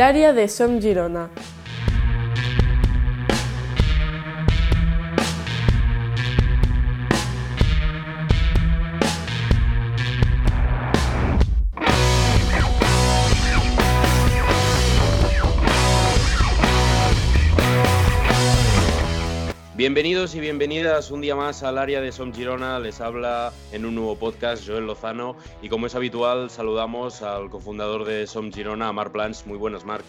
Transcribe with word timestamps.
área 0.00 0.32
de 0.32 0.48
Som 0.48 0.80
Girona. 0.80 1.30
Bienvenidos 19.78 20.34
y 20.34 20.40
bienvenidas 20.40 21.12
un 21.12 21.20
día 21.20 21.36
más 21.36 21.62
al 21.62 21.78
área 21.78 22.00
de 22.00 22.10
Som 22.10 22.34
Girona. 22.34 22.80
Les 22.80 23.00
habla 23.00 23.52
en 23.70 23.86
un 23.86 23.94
nuevo 23.94 24.16
podcast 24.16 24.66
Joel 24.66 24.88
Lozano 24.88 25.36
y 25.62 25.68
como 25.68 25.86
es 25.86 25.94
habitual 25.94 26.50
saludamos 26.50 27.22
al 27.22 27.48
cofundador 27.48 28.04
de 28.04 28.26
Som 28.26 28.50
Girona, 28.50 28.92
Marc 28.92 29.12
Plans. 29.12 29.46
Muy 29.46 29.56
buenas, 29.56 29.84
Marc. 29.84 30.04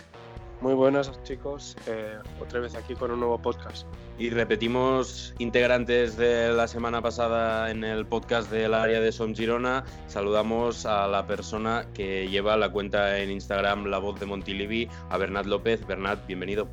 Muy 0.59 0.73
buenas 0.73 1.11
chicos, 1.21 1.77
eh, 1.85 2.17
otra 2.41 2.61
vez 2.61 2.73
aquí 2.73 2.95
con 2.95 3.11
un 3.11 3.19
nuevo 3.19 3.39
podcast. 3.39 3.85
Y 4.17 4.31
repetimos 4.31 5.35
integrantes 5.37 6.17
de 6.17 6.51
la 6.51 6.67
semana 6.67 7.03
pasada 7.03 7.69
en 7.69 7.83
el 7.83 8.07
podcast 8.07 8.49
del 8.49 8.73
área 8.73 8.99
de 8.99 9.11
Som 9.11 9.35
Girona. 9.35 9.85
Saludamos 10.07 10.87
a 10.87 11.07
la 11.07 11.27
persona 11.27 11.85
que 11.93 12.27
lleva 12.27 12.57
la 12.57 12.71
cuenta 12.71 13.19
en 13.19 13.29
Instagram 13.29 13.85
La 13.85 13.99
Voz 13.99 14.19
de 14.19 14.25
Montilivi, 14.25 14.89
a 15.11 15.17
Bernat 15.19 15.45
López. 15.45 15.85
Bernat, 15.85 16.25
bienvenido. 16.25 16.67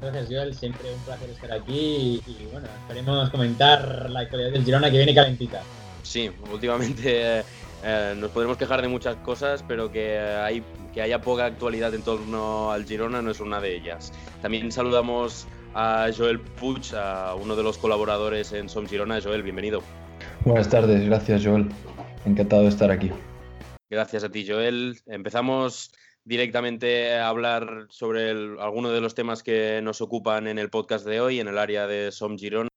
Gracias, 0.00 0.26
Joel. 0.28 0.54
Siempre 0.54 0.92
un 0.92 1.00
placer 1.00 1.30
estar 1.30 1.52
aquí 1.52 2.22
y, 2.26 2.48
bueno, 2.52 2.66
esperemos 2.82 3.30
comentar 3.30 4.10
la 4.10 4.20
actualidad 4.20 4.52
del 4.52 4.64
Girona 4.64 4.90
que 4.90 4.98
viene 4.98 5.14
calentita. 5.14 5.62
Sí, 6.02 6.30
últimamente 6.52 7.42
eh, 7.84 8.14
nos 8.16 8.30
podremos 8.30 8.56
quejar 8.56 8.82
de 8.82 8.88
muchas 8.88 9.16
cosas, 9.16 9.64
pero 9.66 9.90
que, 9.90 10.18
hay, 10.18 10.62
que 10.92 11.02
haya 11.02 11.20
poca 11.20 11.46
actualidad 11.46 11.94
en 11.94 12.02
torno 12.02 12.70
al 12.70 12.84
Girona 12.84 13.22
no 13.22 13.30
es 13.30 13.40
una 13.40 13.60
de 13.60 13.76
ellas. 13.76 14.12
También 14.42 14.70
saludamos 14.70 15.46
a 15.74 16.08
Joel 16.16 16.40
Puig, 16.40 16.94
a 16.94 17.34
uno 17.34 17.56
de 17.56 17.62
los 17.62 17.78
colaboradores 17.78 18.52
en 18.52 18.68
Som 18.68 18.86
Girona. 18.86 19.20
Joel, 19.20 19.42
bienvenido. 19.42 19.82
Buenas 20.44 20.68
tardes, 20.68 21.04
gracias 21.06 21.44
Joel. 21.44 21.68
Encantado 22.24 22.62
de 22.62 22.68
estar 22.68 22.90
aquí. 22.90 23.10
Gracias 23.88 24.24
a 24.24 24.28
ti, 24.28 24.44
Joel. 24.46 24.98
Empezamos 25.06 25.92
directamente 26.26 27.16
hablar 27.18 27.86
sobre 27.88 28.30
algunos 28.30 28.92
de 28.92 29.00
los 29.00 29.14
temas 29.14 29.44
que 29.44 29.80
nos 29.80 30.00
ocupan 30.00 30.48
en 30.48 30.58
el 30.58 30.70
podcast 30.70 31.06
de 31.06 31.20
hoy, 31.20 31.38
en 31.38 31.46
el 31.46 31.56
área 31.56 31.86
de 31.86 32.10
Som 32.10 32.36
Girona. 32.36 32.68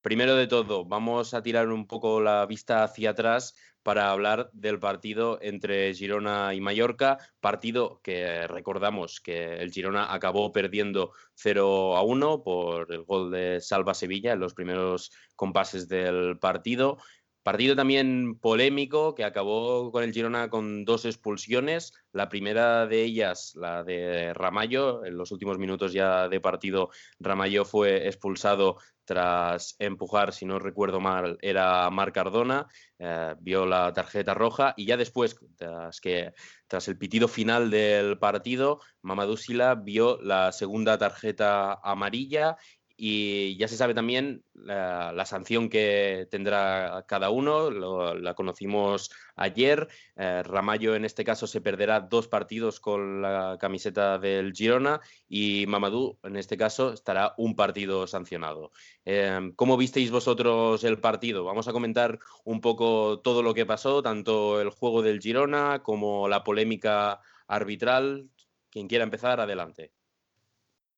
Primero 0.00 0.36
de 0.36 0.46
todo, 0.46 0.84
vamos 0.84 1.34
a 1.34 1.42
tirar 1.42 1.68
un 1.70 1.88
poco 1.88 2.20
la 2.20 2.46
vista 2.46 2.84
hacia 2.84 3.10
atrás 3.10 3.56
para 3.82 4.12
hablar 4.12 4.48
del 4.52 4.78
partido 4.78 5.40
entre 5.42 5.92
Girona 5.92 6.54
y 6.54 6.60
Mallorca, 6.60 7.18
partido 7.40 8.00
que 8.00 8.46
recordamos 8.46 9.20
que 9.20 9.54
el 9.56 9.72
Girona 9.72 10.14
acabó 10.14 10.52
perdiendo 10.52 11.12
0 11.34 11.96
a 11.96 12.02
1 12.02 12.44
por 12.44 12.92
el 12.92 13.02
gol 13.02 13.32
de 13.32 13.60
Salva 13.60 13.92
Sevilla 13.92 14.34
en 14.34 14.40
los 14.40 14.54
primeros 14.54 15.10
compases 15.34 15.88
del 15.88 16.38
partido. 16.38 16.98
Partido 17.44 17.76
también 17.76 18.38
polémico 18.40 19.14
que 19.14 19.22
acabó 19.22 19.92
con 19.92 20.02
el 20.02 20.14
Girona 20.14 20.48
con 20.48 20.86
dos 20.86 21.04
expulsiones. 21.04 21.92
La 22.10 22.30
primera 22.30 22.86
de 22.86 23.02
ellas, 23.02 23.52
la 23.54 23.84
de 23.84 24.32
Ramallo, 24.32 25.04
en 25.04 25.18
los 25.18 25.30
últimos 25.30 25.58
minutos 25.58 25.92
ya 25.92 26.30
de 26.30 26.40
partido, 26.40 26.88
Ramallo 27.20 27.66
fue 27.66 28.08
expulsado 28.08 28.78
tras 29.04 29.76
empujar, 29.78 30.32
si 30.32 30.46
no 30.46 30.58
recuerdo 30.58 31.00
mal, 31.00 31.36
era 31.42 31.90
Marc 31.90 32.14
Cardona, 32.14 32.66
eh, 32.98 33.34
vio 33.38 33.66
la 33.66 33.92
tarjeta 33.92 34.32
roja 34.32 34.72
y 34.78 34.86
ya 34.86 34.96
después, 34.96 35.36
tras, 35.56 36.00
que, 36.00 36.32
tras 36.66 36.88
el 36.88 36.96
pitido 36.96 37.28
final 37.28 37.68
del 37.70 38.18
partido, 38.18 38.80
Mamadou 39.02 39.36
Sila 39.36 39.74
vio 39.74 40.18
la 40.22 40.50
segunda 40.50 40.96
tarjeta 40.96 41.74
amarilla 41.82 42.56
y 42.96 43.56
ya 43.56 43.66
se 43.66 43.76
sabe 43.76 43.94
también 43.94 44.44
la, 44.54 45.24
sanción 45.26 45.68
que 45.68 46.28
tendrá 46.30 47.04
cada 47.08 47.30
uno, 47.30 47.70
la 47.70 48.34
conocimos 48.34 49.10
ayer. 49.36 49.88
Eh, 50.16 50.42
Ramallo 50.44 50.94
en 50.94 51.04
este 51.04 51.24
caso 51.24 51.46
se 51.46 51.60
perderá 51.60 52.00
dos 52.00 52.28
partidos 52.28 52.78
con 52.80 53.20
la 53.22 53.56
camiseta 53.60 54.18
del 54.18 54.52
Girona 54.52 55.00
y 55.28 55.66
Mamadou 55.66 56.18
en 56.22 56.36
este 56.36 56.56
caso 56.56 56.92
estará 56.92 57.34
un 57.36 57.56
partido 57.56 58.06
sancionado. 58.06 58.70
Eh, 59.04 59.52
¿Cómo 59.56 59.76
visteis 59.76 60.10
vosotros 60.10 60.84
el 60.84 61.00
partido? 61.00 61.44
Vamos 61.44 61.66
a 61.66 61.72
comentar 61.72 62.18
un 62.44 62.60
poco 62.60 63.20
todo 63.20 63.42
lo 63.42 63.54
que 63.54 63.66
pasó, 63.66 64.02
tanto 64.02 64.60
el 64.60 64.70
juego 64.70 65.02
del 65.02 65.20
Girona 65.20 65.82
como 65.82 66.28
la 66.28 66.44
polémica 66.44 67.20
arbitral. 67.48 68.28
Quien 68.70 68.88
quiera 68.88 69.04
empezar, 69.04 69.40
adelante. 69.40 69.92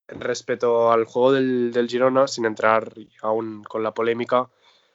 Respecto 0.09 0.93
al 0.93 1.05
juego 1.05 1.33
del, 1.33 1.89
Girona, 1.89 2.29
sin 2.29 2.45
entrar 2.45 2.93
aún 3.23 3.65
con 3.65 3.83
la 3.83 3.93
polémica, 3.93 4.49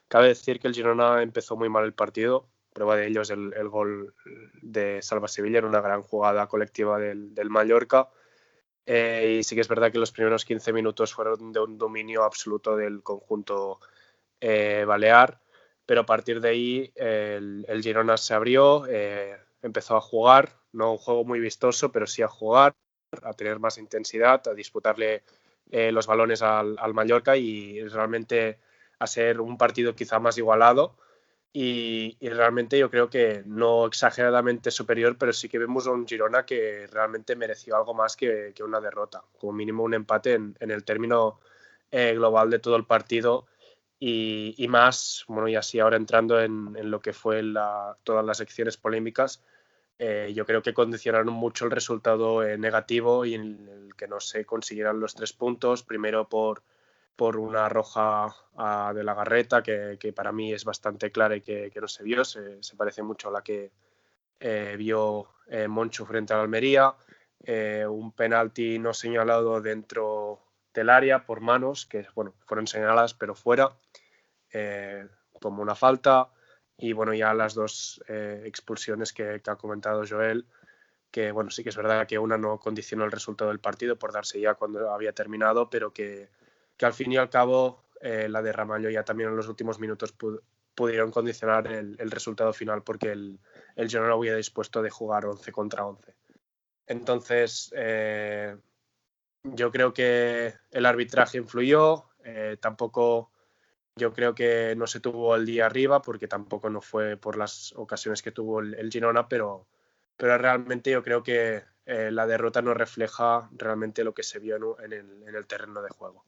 cabe 0.08 0.28
decir 0.28 0.58
que 0.58 0.68
el 0.68 0.74
Girona 0.74 1.22
empezó 1.22 1.56
muy 1.56 1.68
mal 1.68 1.84
el 1.84 1.92
partido. 1.92 2.48
Prueba 2.72 2.96
de 2.96 3.08
ello 3.08 3.20
es 3.20 3.30
el, 3.30 3.68
gol 3.68 4.14
de 4.62 5.02
Salva 5.02 5.28
Sevilla 5.28 5.58
en 5.58 5.66
una 5.66 5.82
gran 5.82 6.02
jugada 6.02 6.46
colectiva 6.46 6.98
del, 6.98 7.50
Mallorca. 7.50 8.08
Eh, 8.86 9.36
y 9.40 9.44
sí 9.44 9.54
que 9.54 9.60
es 9.60 9.68
verdad 9.68 9.92
que 9.92 9.98
los 9.98 10.12
primeros 10.12 10.44
15 10.44 10.72
minutos 10.72 11.12
fueron 11.12 11.52
de 11.52 11.60
un 11.60 11.76
dominio 11.76 12.24
absoluto 12.24 12.74
del 12.74 13.02
conjunto 13.02 13.78
eh, 14.40 14.84
balear, 14.86 15.40
pero 15.86 16.00
a 16.00 16.06
partir 16.06 16.40
de 16.40 16.48
ahí 16.48 16.92
el, 16.96 17.80
Girona 17.82 18.16
se 18.16 18.34
abrió, 18.34 18.86
eh, 18.88 19.36
empezó 19.60 19.96
a 19.96 20.00
jugar, 20.00 20.58
no 20.72 20.92
un 20.92 20.98
juego 20.98 21.24
muy 21.24 21.38
vistoso, 21.38 21.92
pero 21.92 22.06
sí 22.06 22.22
a 22.22 22.28
jugar, 22.28 22.74
a 23.22 23.32
tener 23.34 23.58
más 23.58 23.78
intensidad, 23.78 24.46
a 24.48 24.54
disputarle 24.54 25.22
eh, 25.70 25.92
los 25.92 26.06
balones 26.06 26.42
al, 26.42 26.76
Mallorca 26.94 27.36
y 27.36 27.86
realmente 27.88 28.58
a 28.98 29.06
ser 29.06 29.40
un 29.40 29.58
partido 29.58 29.94
quizá 29.94 30.18
más 30.18 30.38
igualado. 30.38 30.96
Y, 31.54 32.16
realmente 32.22 32.78
yo 32.78 32.90
creo 32.90 33.10
que 33.10 33.42
no 33.44 33.86
exageradamente 33.86 34.70
superior, 34.70 35.16
pero 35.18 35.34
sí 35.34 35.50
que 35.50 35.58
vemos 35.58 35.86
a 35.86 35.90
un 35.90 36.06
Girona 36.06 36.46
que 36.46 36.86
realmente 36.90 37.36
mereció 37.36 37.76
algo 37.76 37.92
más 37.92 38.16
que, 38.16 38.54
una 38.64 38.80
derrota, 38.80 39.22
como 39.38 39.52
mínimo 39.52 39.82
un 39.82 39.92
empate 39.92 40.32
en, 40.34 40.56
el 40.58 40.84
término 40.84 41.40
eh, 41.90 42.14
global 42.14 42.48
de 42.48 42.58
todo 42.58 42.76
el 42.76 42.86
partido 42.86 43.46
y, 43.98 44.66
más, 44.68 45.24
bueno, 45.28 45.46
y 45.46 45.54
así 45.54 45.78
ahora 45.78 45.96
entrando 45.96 46.40
en, 46.40 46.90
lo 46.90 47.00
que 47.00 47.12
fue 47.12 47.42
todas 48.02 48.24
las 48.24 48.38
secciones 48.38 48.76
polémicas, 48.76 49.44
eh, 50.04 50.32
yo 50.34 50.44
creo 50.44 50.62
que 50.62 50.74
condicionaron 50.74 51.32
mucho 51.32 51.64
el 51.64 51.70
resultado 51.70 52.42
eh, 52.42 52.58
negativo 52.58 53.24
y 53.24 53.34
en 53.34 53.68
el 53.68 53.94
que 53.94 54.08
no 54.08 54.18
se 54.18 54.44
consiguieran 54.44 54.98
los 54.98 55.14
tres 55.14 55.32
puntos, 55.32 55.84
primero 55.84 56.28
por, 56.28 56.64
por 57.14 57.36
una 57.36 57.68
roja 57.68 58.34
de 58.92 59.04
la 59.04 59.14
garreta, 59.14 59.62
que, 59.62 60.12
para 60.12 60.32
mí 60.32 60.52
es 60.52 60.64
bastante 60.64 61.12
clara 61.12 61.36
y 61.36 61.40
que, 61.40 61.70
no 61.80 61.86
se 61.86 62.02
vio, 62.02 62.24
se, 62.24 62.58
parece 62.76 63.04
mucho 63.04 63.28
a 63.28 63.30
la 63.30 63.42
que 63.42 63.70
eh, 64.40 64.74
vio 64.76 65.28
Moncho 65.68 66.04
frente 66.04 66.34
al 66.34 66.40
Almería, 66.40 66.92
un 67.88 68.10
penalti 68.10 68.80
no 68.80 68.94
señalado 68.94 69.60
dentro 69.60 70.40
del 70.74 70.90
área 70.90 71.24
por 71.24 71.40
manos, 71.40 71.86
que 71.86 72.08
bueno, 72.16 72.34
fueron 72.44 72.66
señaladas 72.66 73.14
pero 73.14 73.36
fuera, 73.36 73.70
como 75.40 75.62
una 75.62 75.76
falta, 75.76 76.28
y 76.76 76.92
bueno, 76.92 77.14
ya 77.14 77.34
las 77.34 77.54
dos 77.54 78.02
eh, 78.08 78.42
expulsiones 78.46 79.12
que, 79.12 79.40
ha 79.44 79.56
comentado 79.56 80.04
Joel, 80.08 80.46
que 81.10 81.30
bueno, 81.30 81.50
sí 81.50 81.62
que 81.62 81.68
es 81.68 81.76
verdad 81.76 82.06
que 82.06 82.18
una 82.18 82.38
no 82.38 82.58
condicionó 82.58 83.04
el 83.04 83.12
resultado 83.12 83.50
del 83.50 83.60
partido 83.60 83.96
por 83.96 84.12
darse 84.12 84.40
ya 84.40 84.54
cuando 84.54 84.92
había 84.92 85.12
terminado, 85.12 85.68
pero 85.70 85.92
que, 85.92 86.28
que 86.76 86.86
al 86.86 86.94
fin 86.94 87.12
y 87.12 87.16
al 87.16 87.30
cabo 87.30 87.84
eh, 88.00 88.28
la 88.28 88.42
de 88.42 88.52
Ramallo 88.52 88.90
ya 88.90 89.04
también 89.04 89.30
en 89.30 89.36
los 89.36 89.48
últimos 89.48 89.78
minutos 89.78 90.14
pudieron 90.74 91.10
condicionar 91.10 91.66
el, 91.68 92.10
resultado 92.10 92.52
final 92.52 92.82
porque 92.82 93.12
el, 93.12 93.38
el 93.76 93.92
no 93.92 94.14
había 94.14 94.34
dispuesto 94.34 94.82
de 94.82 94.90
jugar 94.90 95.26
11 95.26 95.52
contra 95.52 95.84
11. 95.84 96.14
Entonces, 96.86 97.72
eh, 97.76 98.56
yo 99.44 99.70
creo 99.70 99.92
que 99.92 100.54
el 100.70 100.86
arbitraje 100.86 101.38
influyó, 101.38 102.06
tampoco 102.60 103.31
yo 103.96 104.12
creo 104.12 104.34
que 104.34 104.74
no 104.76 104.86
se 104.86 105.00
tuvo 105.00 105.36
el 105.36 105.46
día 105.46 105.66
arriba 105.66 106.02
porque 106.02 106.28
tampoco 106.28 106.70
no 106.70 106.80
fue 106.80 107.16
por 107.16 107.36
las 107.36 107.72
ocasiones 107.76 108.22
que 108.22 108.32
tuvo 108.32 108.60
el, 108.60 108.90
Girona, 108.90 109.28
pero, 109.28 109.66
pero 110.16 110.38
realmente 110.38 110.90
yo 110.90 111.02
creo 111.02 111.22
que 111.22 111.62
eh, 111.84 112.10
la 112.10 112.26
derrota 112.26 112.62
no 112.62 112.74
refleja 112.74 113.50
realmente 113.52 114.04
lo 114.04 114.14
que 114.14 114.22
se 114.22 114.38
vio 114.38 114.78
en, 114.80 114.92
el, 114.92 115.46
terreno 115.46 115.82
de 115.82 115.90
juego. 115.90 116.24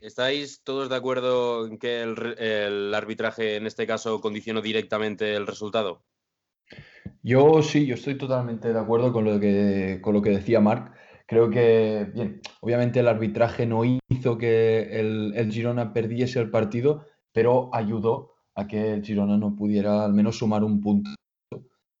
¿Estáis 0.00 0.62
todos 0.62 0.90
de 0.90 0.96
acuerdo 0.96 1.66
en 1.66 1.78
que 1.78 2.02
el, 2.02 2.94
arbitraje 2.94 3.56
en 3.56 3.66
este 3.66 3.86
caso 3.86 4.20
condicionó 4.20 4.60
directamente 4.60 5.34
el 5.34 5.46
resultado? 5.46 6.02
Yo 7.22 7.62
sí, 7.62 7.86
yo 7.86 7.94
estoy 7.94 8.16
totalmente 8.16 8.72
de 8.72 8.78
acuerdo 8.78 9.12
con 9.12 9.24
lo 9.24 9.40
que, 9.40 9.98
con 10.02 10.14
lo 10.14 10.22
que 10.22 10.30
decía 10.30 10.60
Marc. 10.60 10.94
Creo 11.26 11.50
que, 11.50 12.10
bien, 12.14 12.40
obviamente 12.60 13.00
el 13.00 13.08
arbitraje 13.08 13.66
no 13.66 13.82
hizo 13.84 14.36
que 14.38 15.00
el, 15.00 15.50
Girona 15.50 15.92
perdiese 15.92 16.38
el 16.40 16.50
partido, 16.50 17.06
pero 17.32 17.70
ayudó 17.74 18.34
a 18.54 18.66
que 18.66 18.92
el 18.94 19.04
Girona 19.04 19.36
no 19.36 19.56
pudiera 19.56 20.04
al 20.04 20.12
menos 20.12 20.38
sumar 20.38 20.62
un 20.64 20.80
punto 20.80 21.10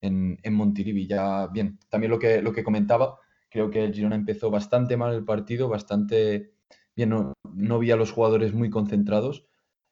en, 0.00 0.38
en 0.42 0.54
Montilivi. 0.54 1.06
Ya, 1.06 1.46
bien, 1.48 1.78
también 1.88 2.10
lo 2.10 2.18
que, 2.18 2.42
lo 2.42 2.52
que 2.52 2.64
comentaba, 2.64 3.18
Creo 3.54 3.70
que 3.70 3.84
el 3.84 3.94
Girona 3.94 4.16
empezó 4.16 4.50
bastante 4.50 4.96
mal 4.96 5.14
el 5.14 5.24
partido, 5.24 5.68
bastante 5.68 6.54
bien, 6.96 7.10
no, 7.10 7.34
no 7.52 7.78
vi 7.78 7.92
a 7.92 7.96
los 7.96 8.10
jugadores 8.10 8.52
muy 8.52 8.68
concentrados 8.68 9.46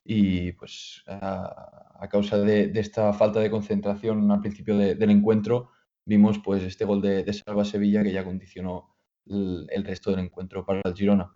y 0.04 0.50
pues 0.54 1.04
a, 1.06 2.08
causa 2.10 2.38
de, 2.38 2.72
esta 2.74 3.12
falta 3.12 3.38
de 3.38 3.52
concentración 3.52 4.28
al 4.32 4.40
principio 4.40 4.76
del 4.76 5.10
encuentro 5.10 5.70
vimos 6.04 6.40
pues 6.40 6.64
este 6.64 6.84
gol 6.84 7.00
de, 7.02 7.32
Salva 7.32 7.64
Sevilla 7.64 8.02
que 8.02 8.10
ya 8.10 8.24
condicionó 8.24 8.91
el, 9.26 9.84
resto 9.84 10.10
del 10.10 10.20
encuentro 10.20 10.64
para 10.64 10.80
el 10.84 10.94
Girona. 10.94 11.34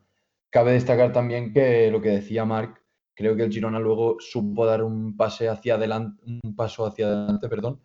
Cabe 0.51 0.73
destacar 0.73 1.13
también 1.13 1.53
que 1.53 1.91
lo 1.91 2.01
que 2.01 2.11
decía 2.11 2.45
Marc, 2.45 2.83
creo 3.15 3.37
que 3.37 3.45
el 3.45 3.53
Girona 3.53 3.79
luego 3.79 4.17
supo 4.21 4.67
dar 4.67 4.83
un 4.83 5.17
pase 5.17 5.49
hacia 5.49 5.75
adelante, 5.75 6.23
un 6.25 6.55
paso 6.55 6.87
hacia 6.87 7.07
adelante, 7.07 7.49
perdón, 7.49 7.81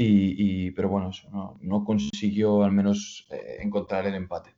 y, 0.00 0.70
pero 0.72 0.88
bueno, 0.88 1.10
no, 1.60 1.84
consiguió 1.84 2.62
al 2.62 2.72
menos 2.72 3.26
eh, 3.30 3.56
encontrar 3.60 4.06
el 4.06 4.14
empate. 4.14 4.54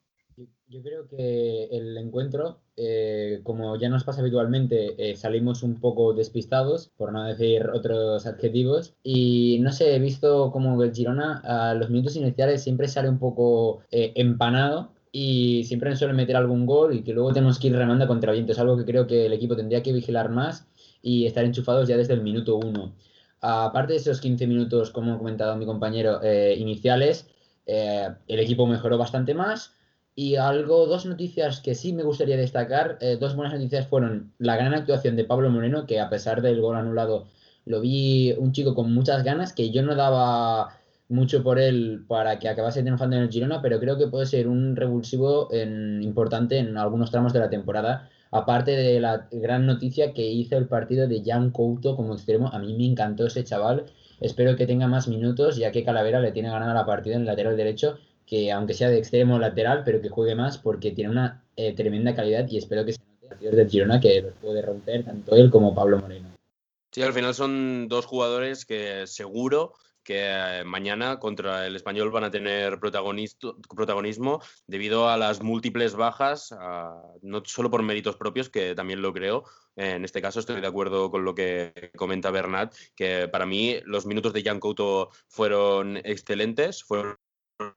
Yo 0.71 0.85
creo 0.85 1.09
que 1.09 1.65
el 1.73 1.99
encuentro, 1.99 2.61
eh, 2.77 3.41
como 3.43 3.77
ya 3.77 3.89
nos 3.89 4.05
pasa 4.05 4.21
habitualmente, 4.21 5.11
eh, 5.11 5.17
salimos 5.17 5.65
un 5.65 5.81
poco 5.81 6.13
despistados, 6.13 6.93
por 6.97 7.13
no 7.13 7.25
decir 7.25 7.69
otros 7.71 8.25
adjetivos, 8.25 8.95
y 9.03 9.59
no 9.63 9.73
sé, 9.73 9.97
he 9.97 9.99
visto 9.99 10.53
como 10.53 10.81
el 10.85 10.95
Girona 10.95 11.41
a 11.43 11.75
los 11.75 11.91
minutos 11.91 12.15
iniciales 12.15 12.63
siempre 12.63 12.87
sale 12.87 13.09
un 13.09 13.19
poco 13.19 13.81
eh, 13.91 14.13
empanado 14.15 14.93
y 15.11 15.65
siempre 15.65 15.91
nos 15.91 15.99
suele 15.99 16.15
meter 16.15 16.37
algún 16.37 16.67
gol 16.67 16.95
y 16.95 17.03
que 17.03 17.15
luego 17.15 17.33
tenemos 17.33 17.59
que 17.59 17.67
ir 17.67 17.75
remando 17.75 18.07
contra 18.07 18.31
viento. 18.31 18.53
Es 18.53 18.61
algo 18.61 18.77
que 18.77 18.85
creo 18.85 19.09
que 19.09 19.27
el 19.27 19.33
equipo 19.33 19.57
tendría 19.57 19.83
que 19.83 19.93
vigilar 19.93 20.31
más 20.31 20.69
y 21.03 21.27
estar 21.27 21.45
enchufados 21.45 21.89
ya 21.89 21.97
desde 21.97 22.15
el 22.15 22.23
minuto 22.23 22.55
uno. 22.55 22.95
Aparte 23.41 23.95
de 23.95 23.99
esos 23.99 24.21
15 24.21 24.47
minutos, 24.47 24.93
como 24.93 25.15
ha 25.15 25.19
comentado 25.19 25.57
mi 25.57 25.67
compañero, 25.67 26.21
iniciales, 26.57 27.29
el 27.67 28.39
equipo 28.39 28.67
mejoró 28.69 28.99
bastante 28.99 29.35
más 29.35 29.75
y 30.21 30.37
algo, 30.37 30.87
dos 30.87 31.07
noticias 31.07 31.63
que 31.63 31.75
sí 31.75 31.95
me 31.95 32.03
gustaría 32.03 32.37
destacar, 32.37 32.99
eh, 33.01 33.17
dos 33.19 33.35
buenas 33.35 33.55
noticias 33.55 33.87
fueron 33.87 34.35
la 34.37 34.55
gran 34.55 34.75
actuación 34.75 35.17
de 35.17 35.25
Pablo 35.25 35.49
Moreno, 35.49 35.87
que 35.87 35.99
a 35.99 36.11
pesar 36.11 36.43
del 36.43 36.61
gol 36.61 36.77
anulado, 36.77 37.29
lo 37.65 37.81
vi 37.81 38.35
un 38.37 38.53
chico 38.53 38.75
con 38.75 38.93
muchas 38.93 39.25
ganas, 39.25 39.55
que 39.55 39.71
yo 39.71 39.83
no 39.83 39.95
daba 39.95 40.77
mucho 41.09 41.43
por 41.43 41.59
él 41.59 42.05
para 42.07 42.39
que 42.39 42.51
acabase 42.51 42.83
triunfando 42.83 43.17
en 43.17 43.23
el 43.23 43.31
Girona, 43.31 43.63
pero 43.63 43.81
creo 43.81 43.97
que 43.97 44.09
puede 44.09 44.27
ser 44.27 44.47
un 44.47 44.77
revulsivo 44.77 45.49
importante 45.55 46.59
en 46.59 46.77
algunos 46.77 47.11
tramos 47.11 47.33
de 47.33 47.41
la 47.41 47.49
temporada. 47.49 48.11
Aparte 48.31 48.73
de 48.73 49.01
la 49.01 49.27
gran 49.33 49.65
noticia 49.65 50.13
que 50.13 50.31
hizo 50.31 50.59
el 50.59 50.69
partido 50.69 51.09
de 51.09 51.23
Jan 51.25 51.51
Couto 51.51 51.97
como 51.97 52.13
extremo, 52.13 52.49
a 52.49 52.59
mí 52.59 52.75
me 52.75 52.85
encantó 52.85 53.27
ese 53.27 53.43
chaval. 53.43 53.87
Espero 54.21 54.55
que 54.55 54.67
tenga 54.67 54.87
más 54.87 55.09
minutos, 55.09 55.57
ya 55.57 55.73
que 55.73 55.83
Calavera 55.83 56.21
le 56.21 56.33
tiene 56.33 56.51
ganada 56.51 56.75
la 56.75 56.85
partida 56.85 57.15
en 57.15 57.23
el 57.23 57.27
lateral 57.27 57.57
derecho 57.57 57.97
que 58.31 58.53
aunque 58.53 58.75
sea 58.75 58.88
de 58.88 58.99
extremo 58.99 59.41
lateral, 59.41 59.82
pero 59.85 60.00
que 60.00 60.09
juegue 60.09 60.37
más 60.37 60.56
porque 60.56 60.93
tiene 60.93 61.11
una 61.11 61.43
eh, 61.56 61.75
tremenda 61.75 62.15
calidad 62.15 62.47
y 62.49 62.59
espero 62.59 62.85
que 62.85 62.93
se 62.93 63.00
note 63.29 63.49
el 63.49 63.56
de 63.56 63.69
Girona 63.69 63.99
que 63.99 64.23
los 64.23 64.35
puede 64.35 64.62
romper 64.62 65.05
tanto 65.05 65.35
él 65.35 65.50
como 65.50 65.75
Pablo 65.75 65.99
Moreno. 65.99 66.29
Sí, 66.93 67.03
al 67.03 67.12
final 67.12 67.35
son 67.35 67.88
dos 67.88 68.06
jugadores 68.06 68.65
que 68.65 69.09
seguro 69.09 69.73
que 70.05 70.27
eh, 70.29 70.65
mañana 70.65 71.19
contra 71.19 71.67
el 71.67 71.75
español 71.75 72.12
van 72.12 72.23
a 72.23 72.31
tener 72.31 72.79
protagonismo 72.79 74.41
debido 74.69 75.09
a 75.09 75.17
las 75.17 75.43
múltiples 75.43 75.97
bajas, 75.97 76.55
no 77.23 77.43
solo 77.44 77.69
por 77.69 77.83
méritos 77.83 78.17
propios, 78.17 78.49
que 78.49 78.76
también 78.76 79.03
lo 79.03 79.12
creo. 79.12 79.44
En 79.75 80.05
este 80.05 80.23
caso 80.23 80.38
estoy 80.38 80.61
de 80.61 80.67
acuerdo 80.67 81.11
con 81.11 81.25
lo 81.25 81.35
que 81.35 81.91
comenta 81.97 82.31
Bernat, 82.31 82.75
que 82.94 83.29
para 83.29 83.44
mí 83.44 83.81
los 83.85 84.06
minutos 84.06 84.33
de 84.33 84.43
Jan 84.43 84.61
Couto 84.61 85.11
fueron 85.26 85.97
excelentes, 85.99 86.85
fueron 86.85 87.19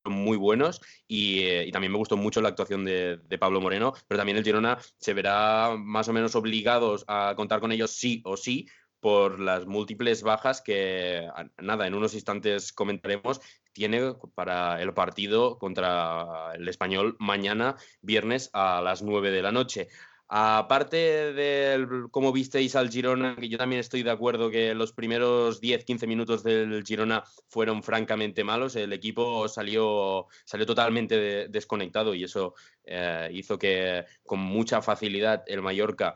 muy 0.05 0.37
buenos 0.37 0.81
eh, 1.09 1.65
y, 1.67 1.71
también 1.71 1.91
me 1.91 1.97
gustó 1.97 2.17
mucho 2.17 2.41
la 2.41 2.49
actuación 2.49 2.85
de, 2.85 3.19
Pablo 3.39 3.61
Moreno, 3.61 3.93
pero 4.07 4.17
también 4.17 4.37
el 4.37 4.43
Girona 4.43 4.77
se 4.97 5.13
verá 5.13 5.75
más 5.77 6.07
o 6.07 6.13
menos 6.13 6.35
obligados 6.35 7.03
a 7.07 7.33
contar 7.35 7.59
con 7.59 7.71
ellos 7.71 7.91
sí 7.91 8.21
o 8.25 8.37
sí 8.37 8.67
por 8.99 9.41
las 9.41 9.65
múltiples 9.65 10.23
bajas 10.23 10.61
que, 10.61 11.27
nada, 11.57 11.87
en 11.87 11.93
unos 11.93 12.13
instantes 12.13 12.71
comentaremos, 12.71 13.41
tiene 13.73 14.13
para 14.33 14.81
el 14.81 14.93
partido 14.93 15.57
contra 15.57 16.53
el 16.55 16.65
español 16.69 17.17
mañana, 17.19 17.75
viernes 18.01 18.49
a 18.53 18.81
las 18.81 19.01
9 19.03 19.31
de 19.31 19.41
la 19.41 19.51
noche. 19.51 19.89
Aparte 20.35 20.97
de 20.97 22.07
cómo 22.09 22.31
visteis 22.31 22.75
al 22.75 22.89
Girona, 22.89 23.35
que 23.35 23.47
yo 23.49 23.59
también 23.59 23.79
estoy 23.79 24.01
de 24.01 24.09
acuerdo 24.09 24.49
que 24.49 24.73
los 24.73 24.91
primeros 24.91 25.61
10-15 25.61 26.07
minutos 26.07 26.41
del 26.41 26.83
Girona 26.83 27.23
fueron 27.47 27.83
francamente 27.83 28.43
malos, 28.43 28.75
el 28.75 28.93
equipo 28.93 29.47
salió, 29.47 30.25
salió 30.43 30.65
totalmente 30.65 31.49
desconectado 31.49 32.15
y 32.15 32.23
eso 32.23 32.55
eh, 32.85 33.29
hizo 33.33 33.57
que 33.57 34.05
con 34.23 34.39
mucha 34.39 34.81
facilidad 34.81 35.43
el 35.47 35.61
Mallorca 35.61 36.15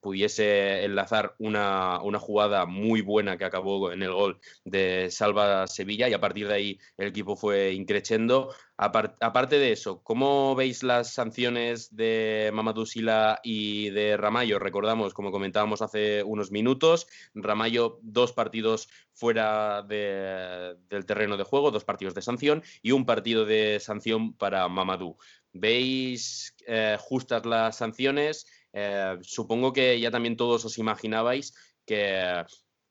pudiese 0.00 0.84
enlazar 0.84 1.34
una, 1.38 2.00
jugada 2.18 2.66
muy 2.66 3.02
buena 3.02 3.36
que 3.36 3.44
acabó 3.44 3.92
en 3.92 4.02
el 4.02 4.12
gol 4.12 4.40
de 4.64 5.08
Salva 5.10 5.66
Sevilla 5.66 6.08
y 6.08 6.14
a 6.14 6.20
partir 6.20 6.48
de 6.48 6.54
ahí 6.54 6.78
el 6.96 7.08
equipo 7.08 7.36
fue 7.36 7.72
increciendo. 7.72 8.54
aparte 8.76 9.58
de 9.58 9.72
eso, 9.72 10.02
¿cómo 10.02 10.54
veis 10.54 10.82
las 10.82 11.12
sanciones 11.14 11.94
de 11.94 12.50
Mamadou 12.52 12.86
Sila 12.86 13.40
y 13.42 13.90
de 13.90 14.16
Ramallo? 14.16 14.58
Recordamos, 14.58 15.14
como 15.14 15.30
comentábamos 15.30 15.82
hace 15.82 16.22
unos 16.22 16.50
minutos, 16.50 17.06
Ramallo 17.34 17.98
dos 18.02 18.32
partidos 18.32 18.88
fuera 19.12 19.82
del 19.82 21.06
terreno 21.06 21.36
de 21.36 21.44
juego, 21.44 21.70
dos 21.70 21.84
partidos 21.84 22.14
de 22.14 22.22
sanción 22.22 22.62
y 22.82 22.92
un 22.92 23.06
partido 23.06 23.44
de 23.44 23.78
sanción 23.80 24.34
para 24.34 24.68
Mamadou. 24.68 25.16
¿Veis 25.58 26.54
eh, 26.66 26.96
justas 27.00 27.44
las 27.46 27.76
sanciones? 27.76 28.46
Eh, 28.72 29.16
supongo 29.22 29.72
que 29.72 29.98
ya 29.98 30.10
también 30.10 30.36
todos 30.36 30.64
os 30.64 30.78
imaginabais 30.78 31.54
que, 31.86 32.44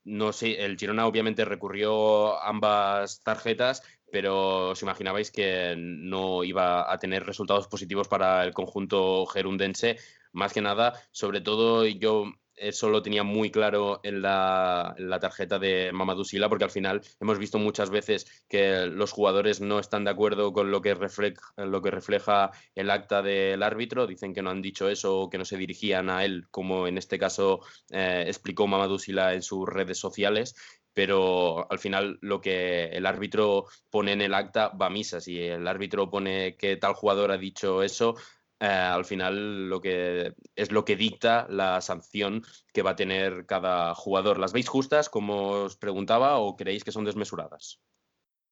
no 0.04 0.34
sé, 0.34 0.64
el 0.64 0.78
Girona 0.78 1.06
obviamente 1.06 1.46
recurrió 1.46 2.42
ambas 2.42 3.22
tarjetas, 3.22 3.84
pero 4.12 4.70
os 4.70 4.82
imaginabais 4.82 5.32
que 5.32 5.76
no 5.78 6.44
iba 6.44 6.92
a 6.92 6.98
tener 6.98 7.26
resultados 7.26 7.68
positivos 7.68 8.08
para 8.08 8.44
el 8.44 8.54
conjunto 8.54 9.26
gerundense. 9.26 9.98
Más 10.32 10.54
que 10.54 10.62
nada, 10.62 10.94
sobre 11.12 11.42
todo 11.42 11.86
yo 11.86 12.32
eso 12.56 12.90
lo 12.90 13.02
tenía 13.02 13.24
muy 13.24 13.52
claro 13.52 14.00
en 14.04 14.22
la, 14.22 14.96
tarjeta 15.20 15.60
de 15.60 15.92
Mamadou 15.94 16.24
Sila, 16.24 16.50
porque 16.50 16.66
al 16.66 16.72
final 16.72 17.02
hemos 17.20 17.40
visto 17.40 17.58
muchas 17.58 17.90
veces 17.90 18.44
que 18.48 18.86
los 18.88 19.12
jugadores 19.12 19.62
no 19.62 19.80
están 19.80 20.04
de 20.04 20.12
acuerdo 20.12 20.54
con 20.54 20.72
lo 20.72 20.82
que, 20.82 20.94
refleja, 20.94 21.42
lo 21.58 21.82
que 21.82 21.92
refleja 21.92 22.52
el 22.76 22.90
acta 22.92 23.22
del 23.22 23.64
árbitro, 23.64 24.08
dicen 24.08 24.34
que 24.34 24.42
no 24.42 24.50
han 24.50 24.62
dicho 24.62 24.90
eso 24.90 25.20
o 25.22 25.30
que 25.30 25.38
no 25.38 25.46
se 25.46 25.58
dirigían 25.58 26.10
a 26.10 26.26
él, 26.26 26.48
como 26.52 26.88
en 26.88 26.98
este 26.98 27.18
caso 27.20 27.62
eh, 27.92 28.26
explicó 28.28 28.68
Mamadou 28.68 29.00
Sila 29.00 29.34
en 29.34 29.42
sus 29.42 29.68
redes 29.68 30.00
sociales, 30.00 30.56
pero 30.96 31.70
al 31.70 31.78
final 31.78 32.18
lo 32.22 32.40
que 32.40 32.86
el 32.86 33.06
árbitro 33.06 33.66
pone 33.90 34.14
en 34.14 34.22
el 34.22 34.34
acta 34.34 34.70
va 34.70 34.86
a 34.86 34.90
misa. 34.90 35.20
Si 35.20 35.38
el 35.42 35.68
árbitro 35.68 36.10
pone 36.10 36.56
que 36.56 36.78
tal 36.78 36.94
jugador 36.94 37.32
ha 37.32 37.38
dicho 37.38 37.84
eso, 37.84 38.16
eh, 38.60 38.66
al 38.66 39.06
final 39.06 39.70
lo 39.70 39.82
que 39.82 40.34
es 40.56 40.72
lo 40.72 40.86
que 40.86 40.96
dicta 40.96 41.46
la 41.50 41.82
sanción 41.82 42.44
que 42.74 42.82
va 42.82 42.92
a 42.92 42.96
tener 42.96 43.46
cada 43.46 43.94
jugador. 43.96 44.40
¿Las 44.40 44.54
veis 44.54 44.70
justas, 44.70 45.10
como 45.10 45.50
os 45.50 45.76
preguntaba, 45.76 46.38
o 46.38 46.56
creéis 46.56 46.84
que 46.84 46.92
son 46.92 47.06
desmesuradas? 47.06 47.80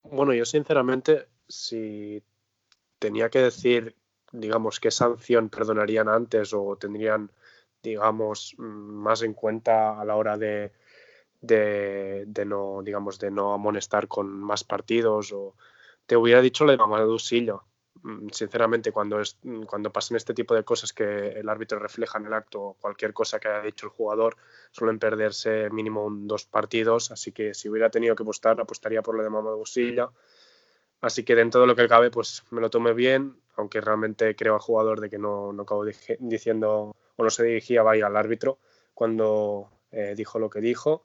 Bueno, 0.04 0.34
yo 0.34 0.44
sinceramente, 0.46 1.28
si 1.48 2.22
tenía 3.00 3.30
que 3.30 3.40
decir, 3.40 3.96
digamos, 4.34 4.80
qué 4.80 4.92
sanción 4.92 5.50
perdonarían 5.50 6.10
antes 6.10 6.54
o 6.54 6.76
tendrían, 6.76 7.32
digamos, 7.82 8.56
más 8.58 9.22
en 9.22 9.34
cuenta 9.34 10.00
a 10.00 10.04
la 10.04 10.18
hora 10.18 10.38
de, 10.38 10.74
de, 11.40 12.46
no, 12.46 12.82
digamos, 12.84 13.20
de 13.20 13.32
no 13.32 13.54
amonestar 13.54 14.08
con 14.08 14.28
más 14.28 14.64
partidos 14.64 15.32
o 15.32 15.56
te 16.06 16.18
hubiera 16.18 16.42
dicho 16.42 16.66
la 16.66 16.74
de 16.74 16.78
Mamadou 16.78 17.18
sinceramente, 18.32 18.92
cuando, 18.92 19.20
es, 19.20 19.38
mm, 19.44 19.64
cuando 19.64 19.92
pasan 19.92 20.18
este 20.18 20.34
tipo 20.34 20.56
de 20.56 20.64
cosas 20.64 20.94
que 20.94 21.30
el 21.30 21.48
árbitro 21.50 21.80
refleja 21.80 22.18
en 22.20 22.26
el 22.26 22.34
acto, 22.34 22.76
cualquier 22.80 23.14
cosa 23.14 23.40
que 23.40 23.48
haya 23.48 23.62
dicho 23.62 23.88
el 23.88 23.92
jugador, 23.92 24.38
suelen 24.72 25.00
perderse 25.00 25.70
mínimo 25.70 26.08
dos 26.12 26.46
partidos. 26.46 27.12
Así 27.12 27.32
que 27.32 27.54
si 27.54 27.70
hubiera 27.70 27.90
tenido 27.90 28.16
que 28.16 28.24
apostar, 28.24 28.60
apostaría 28.60 29.02
por 29.02 29.16
lo 29.16 29.24
de 29.24 29.30
Mamadou 29.30 29.66
Silla. 29.66 30.10
Así 31.02 31.24
que 31.24 31.36
dentro 31.36 31.62
de 31.62 31.68
lo 31.68 31.76
que 31.76 31.88
cabe, 31.88 32.12
pues 32.12 32.44
me 32.52 32.62
lo 32.62 32.70
tomé 32.70 32.94
bien, 32.94 33.36
aunque 33.56 33.82
realmente 33.82 34.36
creo 34.36 34.54
al 34.54 34.62
jugador 34.62 35.02
de 35.02 35.10
que 35.10 35.18
no, 35.18 35.52
no 35.52 35.64
acabo 35.64 35.86
diciendo 35.86 36.96
o 37.16 37.24
no 37.24 37.30
se 37.30 37.44
dirigía 37.44 37.84
vaya 37.84 38.08
al 38.08 38.16
árbitro 38.16 38.58
cuando 38.94 39.70
eh, 39.92 40.14
dijo 40.16 40.40
lo 40.40 40.50
que 40.50 40.62
dijo. 40.62 41.04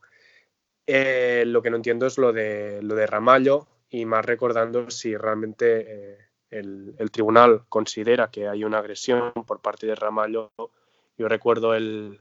Eh, 0.86 1.44
lo 1.46 1.60
que 1.62 1.70
no 1.70 1.76
entiendo 1.76 2.06
es 2.06 2.16
lo 2.16 2.32
de, 2.32 2.80
lo 2.82 2.94
de 2.94 3.06
Ramallo 3.06 3.66
y 3.90 4.04
más 4.06 4.24
recordando 4.24 4.90
si 4.90 5.16
realmente 5.16 5.84
eh, 5.86 6.27
el, 6.50 7.10
tribunal 7.10 7.64
considera 7.68 8.30
que 8.30 8.48
hay 8.48 8.64
una 8.64 8.78
agresión 8.78 9.32
por 9.46 9.60
parte 9.60 9.86
de 9.86 9.94
Ramallo. 9.94 10.52
Yo 11.16 11.28
recuerdo 11.28 11.74
el, 11.74 12.20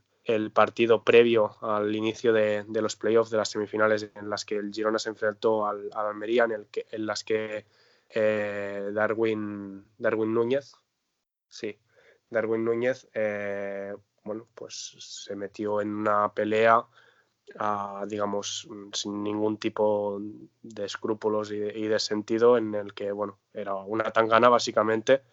partido 0.53 1.03
previo 1.03 1.55
al 1.61 1.95
inicio 1.95 2.33
de, 2.33 2.65
los 2.67 2.95
playoffs 2.95 3.31
de 3.31 3.37
las 3.37 3.49
semifinales 3.49 4.09
en 4.15 4.29
las 4.29 4.43
que 4.43 4.55
el 4.55 4.73
Girona 4.73 4.99
se 4.99 5.09
enfrentó 5.09 5.65
al, 5.65 5.89
Almería, 5.93 6.45
en, 6.45 7.05
las 7.05 7.23
que 7.23 7.65
eh, 8.09 8.89
Darwin, 8.93 9.85
Darwin 9.97 10.33
Núñez, 10.33 10.75
sí, 11.47 11.79
Darwin 12.29 12.65
Núñez, 12.65 13.07
eh, 13.13 13.95
bueno, 14.23 14.47
pues 14.53 14.95
se 14.99 15.35
metió 15.35 15.79
en 15.79 15.95
una 15.95 16.33
pelea, 16.33 16.85
digamos, 18.07 18.67
sin 18.93 19.23
ningún 19.23 19.57
tipo 19.57 20.19
de 20.61 20.85
escrúpulos 20.85 21.51
y 21.51 21.57
de, 21.59 21.99
sentido, 21.99 22.57
en 22.57 22.75
el 22.75 22.93
que, 22.93 23.11
bueno, 23.11 23.39
era 23.53 23.75
una 23.75 24.11
tangana 24.11 24.49
básicamente 24.49 25.23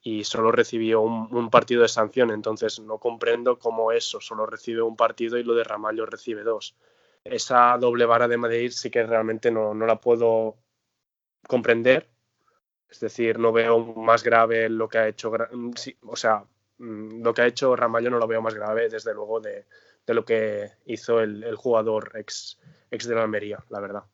y 0.00 0.24
solo 0.24 0.52
recibió 0.52 1.00
un, 1.00 1.50
partido 1.50 1.82
de 1.82 1.88
sanción, 1.88 2.30
entonces 2.30 2.78
no 2.80 2.98
comprendo 2.98 3.58
cómo 3.58 3.90
eso 3.92 4.20
solo 4.20 4.46
recibe 4.46 4.82
un 4.82 4.96
partido 4.96 5.38
y 5.38 5.44
lo 5.44 5.54
de 5.54 5.64
Ramallo 5.64 6.06
recibe 6.06 6.42
dos. 6.42 6.76
Esa 7.24 7.76
doble 7.78 8.04
vara 8.04 8.28
de 8.28 8.36
Madrid 8.36 8.70
sí 8.70 8.90
que 8.90 9.04
realmente 9.04 9.50
no, 9.50 9.74
no 9.74 9.86
la 9.86 10.00
puedo 10.00 10.56
comprender 11.48 12.14
es 12.94 13.00
decir, 13.00 13.40
no 13.40 13.52
veo 13.52 13.80
más 13.80 14.22
grave 14.22 14.68
lo 14.68 14.88
que 14.88 14.98
ha 14.98 15.08
hecho, 15.08 15.32
o 16.02 16.16
sea, 16.16 16.44
mm, 16.78 17.22
lo 17.22 17.34
que 17.34 17.42
ha 17.42 17.46
hecho 17.46 17.74
Ramallo 17.74 18.08
no 18.08 18.18
lo 18.18 18.28
veo 18.28 18.40
más 18.40 18.54
grave, 18.54 18.88
desde 18.88 19.12
luego, 19.12 19.40
de, 19.40 19.66
lo 20.12 20.26
que 20.26 20.72
hizo 20.84 21.20
el, 21.20 21.54
jugador 21.54 22.12
ex, 22.16 22.58
ex 22.90 23.06
de 23.06 23.14
la 23.14 23.22
Almería, 23.22 23.64
la 23.70 23.80
verdad. 23.80 24.04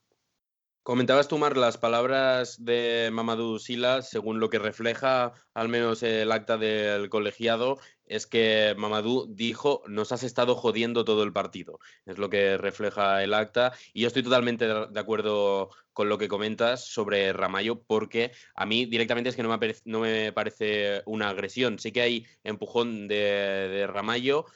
Comentabas 0.82 1.28
tú, 1.28 1.36
Mar, 1.36 1.58
las 1.58 1.76
palabras 1.76 2.64
de 2.64 3.10
Mamadou 3.12 3.58
Sila, 3.58 4.00
según 4.00 4.40
lo 4.40 4.48
que 4.48 4.58
refleja 4.58 5.34
al 5.52 5.68
menos 5.68 6.02
el 6.02 6.32
acta 6.32 6.56
del 6.56 7.10
colegiado, 7.10 7.78
es 8.06 8.26
que 8.26 8.74
Mamadou 8.78 9.26
dijo, 9.28 9.82
nos 9.86 10.10
has 10.10 10.22
estado 10.22 10.56
jodiendo 10.56 11.04
todo 11.04 11.22
el 11.22 11.34
partido. 11.34 11.78
Es 12.06 12.16
lo 12.16 12.30
que 12.30 12.56
refleja 12.56 13.22
el 13.22 13.34
acta. 13.34 13.72
Y 13.92 14.00
yo 14.00 14.08
estoy 14.08 14.22
totalmente 14.22 14.66
de 14.66 15.00
acuerdo 15.00 15.70
con 15.92 16.08
lo 16.08 16.16
que 16.16 16.28
comentas 16.28 16.86
sobre 16.86 17.32
Ramallo, 17.34 17.82
porque 17.82 18.32
a 18.54 18.64
mí 18.64 18.86
directamente 18.86 19.28
es 19.28 19.36
que 19.36 19.42
no 19.42 20.00
me, 20.00 20.32
parece 20.32 21.02
una 21.04 21.28
agresión. 21.28 21.78
Sí 21.78 21.92
que 21.92 22.00
hay 22.00 22.26
empujón 22.42 23.06
de, 23.06 23.16
de 23.16 23.86
Ramallo, 23.86 24.46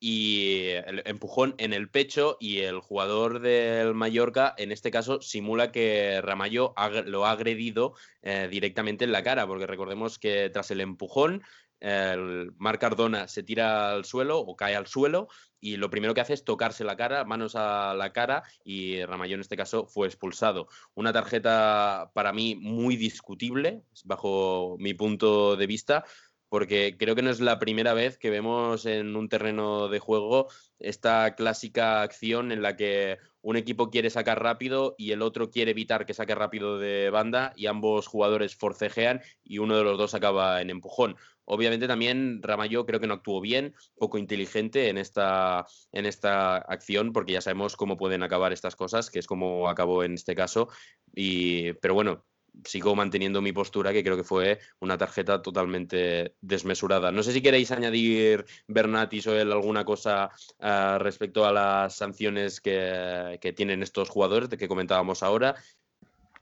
y 0.00 0.68
el 0.86 1.02
empujón 1.04 1.54
en 1.58 1.74
el 1.74 1.90
pecho 1.90 2.38
y 2.40 2.60
el 2.60 2.80
jugador 2.80 3.40
del 3.40 3.94
Mallorca 3.94 4.54
en 4.56 4.72
este 4.72 4.90
caso 4.90 5.20
simula 5.20 5.70
que 5.70 6.22
Ramallo 6.22 6.74
lo 7.04 7.26
ha 7.26 7.32
agredido 7.32 7.94
eh, 8.22 8.48
directamente 8.50 9.04
en 9.04 9.12
la 9.12 9.22
cara 9.22 9.46
porque 9.46 9.66
recordemos 9.66 10.18
que 10.18 10.48
tras 10.48 10.70
el 10.70 10.80
empujón 10.80 11.42
el 11.80 12.52
Marc 12.58 12.80
Cardona 12.80 13.26
se 13.26 13.42
tira 13.42 13.92
al 13.92 14.04
suelo 14.04 14.38
o 14.38 14.56
cae 14.56 14.76
al 14.76 14.86
suelo 14.86 15.28
y 15.60 15.76
lo 15.76 15.90
primero 15.90 16.14
que 16.14 16.20
hace 16.20 16.34
es 16.34 16.44
tocarse 16.44 16.84
la 16.84 16.96
cara, 16.96 17.24
manos 17.24 17.54
a 17.56 17.94
la 17.94 18.12
cara 18.12 18.42
y 18.64 19.02
Ramallo 19.04 19.34
en 19.34 19.40
este 19.40 19.56
caso 19.56 19.86
fue 19.86 20.06
expulsado. 20.06 20.68
Una 20.94 21.12
tarjeta 21.12 22.10
para 22.14 22.32
mí 22.32 22.54
muy 22.54 22.96
discutible 22.96 23.82
bajo 24.04 24.76
mi 24.78 24.94
punto 24.94 25.56
de 25.56 25.66
vista 25.66 26.04
porque 26.50 26.96
creo 26.98 27.14
que 27.14 27.22
no 27.22 27.30
es 27.30 27.40
la 27.40 27.58
primera 27.58 27.94
vez 27.94 28.18
que 28.18 28.28
vemos 28.28 28.84
en 28.84 29.16
un 29.16 29.28
terreno 29.30 29.88
de 29.88 30.00
juego 30.00 30.48
esta 30.80 31.34
clásica 31.36 32.02
acción 32.02 32.52
en 32.52 32.60
la 32.60 32.76
que 32.76 33.18
un 33.40 33.56
equipo 33.56 33.88
quiere 33.88 34.10
sacar 34.10 34.42
rápido 34.42 34.96
y 34.98 35.12
el 35.12 35.22
otro 35.22 35.50
quiere 35.50 35.70
evitar 35.70 36.04
que 36.04 36.12
saque 36.12 36.34
rápido 36.34 36.78
de 36.78 37.08
banda 37.10 37.52
y 37.56 37.66
ambos 37.66 38.06
jugadores 38.08 38.56
forcejean 38.56 39.22
y 39.44 39.58
uno 39.58 39.76
de 39.76 39.84
los 39.84 39.96
dos 39.96 40.14
acaba 40.14 40.60
en 40.60 40.70
empujón. 40.70 41.16
Obviamente 41.44 41.88
también 41.88 42.42
Ramallo 42.42 42.84
creo 42.84 43.00
que 43.00 43.06
no 43.06 43.14
actuó 43.14 43.40
bien, 43.40 43.74
poco 43.96 44.18
inteligente 44.18 44.88
en 44.88 44.98
esta, 44.98 45.66
en 45.92 46.06
esta 46.06 46.56
acción, 46.56 47.12
porque 47.12 47.32
ya 47.32 47.40
sabemos 47.40 47.76
cómo 47.76 47.96
pueden 47.96 48.22
acabar 48.22 48.52
estas 48.52 48.76
cosas, 48.76 49.10
que 49.10 49.18
es 49.18 49.26
como 49.26 49.68
acabó 49.68 50.04
en 50.04 50.14
este 50.14 50.34
caso. 50.34 50.68
Y, 51.14 51.72
pero 51.74 51.94
bueno, 51.94 52.24
sigo 52.64 52.94
manteniendo 52.94 53.42
mi 53.42 53.52
postura, 53.52 53.92
que 53.92 54.02
creo 54.02 54.16
que 54.16 54.24
fue 54.24 54.58
una 54.80 54.98
tarjeta 54.98 55.42
totalmente 55.42 56.34
desmesurada. 56.40 57.12
No 57.12 57.22
sé 57.22 57.32
si 57.32 57.42
queréis 57.42 57.70
añadir, 57.70 58.44
Bernat 58.68 59.12
y 59.12 59.22
Soel, 59.22 59.52
alguna 59.52 59.84
cosa 59.84 60.30
ah, 60.60 60.98
respecto 61.00 61.44
a 61.44 61.52
las 61.52 61.96
sanciones 61.96 62.60
que, 62.60 63.38
tienen 63.56 63.82
estos 63.82 64.08
jugadores 64.08 64.48
de 64.48 64.56
que 64.56 64.68
comentábamos 64.68 65.22
ahora. 65.22 65.54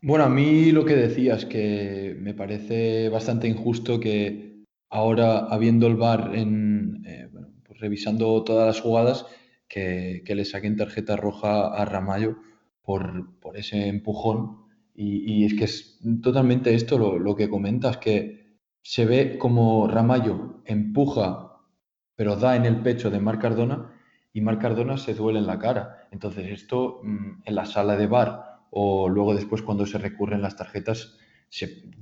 Bueno, 0.00 0.24
a 0.24 0.28
mí 0.28 0.70
lo 0.72 0.84
que 0.84 0.94
decías, 0.94 1.44
que 1.44 2.16
me 2.18 2.34
parece 2.34 3.08
bastante 3.08 3.48
injusto 3.48 3.98
que 3.98 4.64
ahora, 4.90 5.38
habiendo 5.38 5.86
el 5.86 5.96
VAR 5.96 6.34
en, 6.34 7.02
eh, 7.06 7.28
pues 7.64 7.80
revisando 7.80 8.44
todas 8.44 8.66
las 8.66 8.80
jugadas, 8.80 9.26
que, 9.68 10.22
le 10.26 10.44
saquen 10.44 10.76
tarjeta 10.76 11.16
roja 11.16 11.68
a 11.68 11.84
Ramallo 11.84 12.36
por 12.82 13.56
ese 13.56 13.88
empujón 13.88 14.67
y, 15.00 15.44
es 15.44 15.54
que 15.54 15.64
es 15.64 16.00
totalmente 16.20 16.74
esto 16.74 16.98
lo, 16.98 17.36
que 17.36 17.48
comentas, 17.48 17.98
que 17.98 18.58
se 18.82 19.06
ve 19.06 19.38
como 19.38 19.86
Ramallo 19.86 20.60
empuja, 20.64 21.60
pero 22.16 22.34
da 22.34 22.56
en 22.56 22.66
el 22.66 22.82
pecho 22.82 23.08
de 23.08 23.20
Marc 23.20 23.40
Cardona 23.40 23.92
y 24.32 24.40
Marc 24.40 24.60
Cardona 24.60 24.96
se 24.96 25.14
duele 25.14 25.38
en 25.38 25.46
la 25.46 25.60
cara. 25.60 26.08
Entonces 26.10 26.50
esto 26.50 27.00
mm, 27.04 27.42
en 27.44 27.54
la 27.54 27.64
sala 27.64 27.96
de 27.96 28.08
bar 28.08 28.58
o 28.70 29.08
luego 29.08 29.36
después 29.36 29.62
cuando 29.62 29.86
se 29.86 29.98
recurren 29.98 30.42
las 30.42 30.56
tarjetas, 30.56 31.16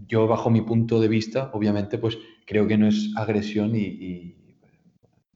yo 0.08 0.26
bajo 0.26 0.48
mi 0.48 0.62
punto 0.62 0.98
de 0.98 1.08
vista, 1.08 1.50
obviamente, 1.52 1.98
pues 1.98 2.18
creo 2.46 2.66
que 2.66 2.78
no 2.78 2.88
es 2.88 3.12
agresión 3.14 3.76
y, 3.76 4.36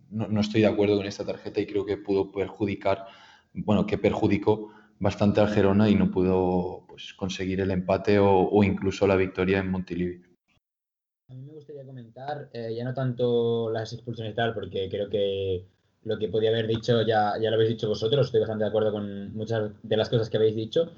no, 0.09 0.29
no, 0.29 0.41
estoy 0.41 0.63
de 0.63 0.67
acuerdo 0.67 0.97
con 0.97 1.07
esta 1.07 1.27
tarjeta 1.27 1.61
y 1.61 1.67
creo 1.67 1.85
que 1.85 1.99
pudo 1.99 2.33
perjudicar, 2.33 3.07
bueno, 3.53 3.87
que 3.87 3.99
perjudicó 3.99 4.73
bastante 5.01 5.41
al 5.41 5.49
Gerona 5.49 5.89
y 5.89 5.97
no 5.97 6.11
pudo 6.11 6.85
pues, 6.87 7.15
conseguir 7.15 7.61
el 7.61 7.71
empate 7.71 8.19
o, 8.21 8.63
incluso 8.63 9.07
la 9.07 9.17
victoria 9.17 9.59
en 9.59 9.71
Montilivi. 9.71 10.23
A 11.29 11.35
mí 11.35 11.43
me 11.43 11.55
gustaría 11.55 11.85
comentar, 11.85 12.51
eh, 12.53 12.75
ya 12.77 12.85
no 12.85 12.93
tanto 12.93 13.71
las 13.71 13.93
expulsiones 13.93 14.35
y 14.35 14.37
tal, 14.37 14.53
porque 14.53 14.89
creo 14.89 15.09
que 15.09 15.65
lo 16.05 16.19
que 16.19 16.29
podía 16.29 16.51
haber 16.51 16.67
dicho 16.67 17.03
ya, 17.03 17.35
ya 17.41 17.51
lo 17.51 17.57
habéis 17.57 17.71
dicho 17.71 17.89
vosotros, 17.89 18.27
estoy 18.27 18.41
bastante 18.41 18.65
de 18.65 18.69
acuerdo 18.69 18.93
con 18.93 19.35
muchas 19.35 19.71
de 19.83 19.97
las 19.97 20.09
cosas 20.09 20.29
que 20.29 20.37
habéis 20.37 20.57
dicho. 20.57 20.91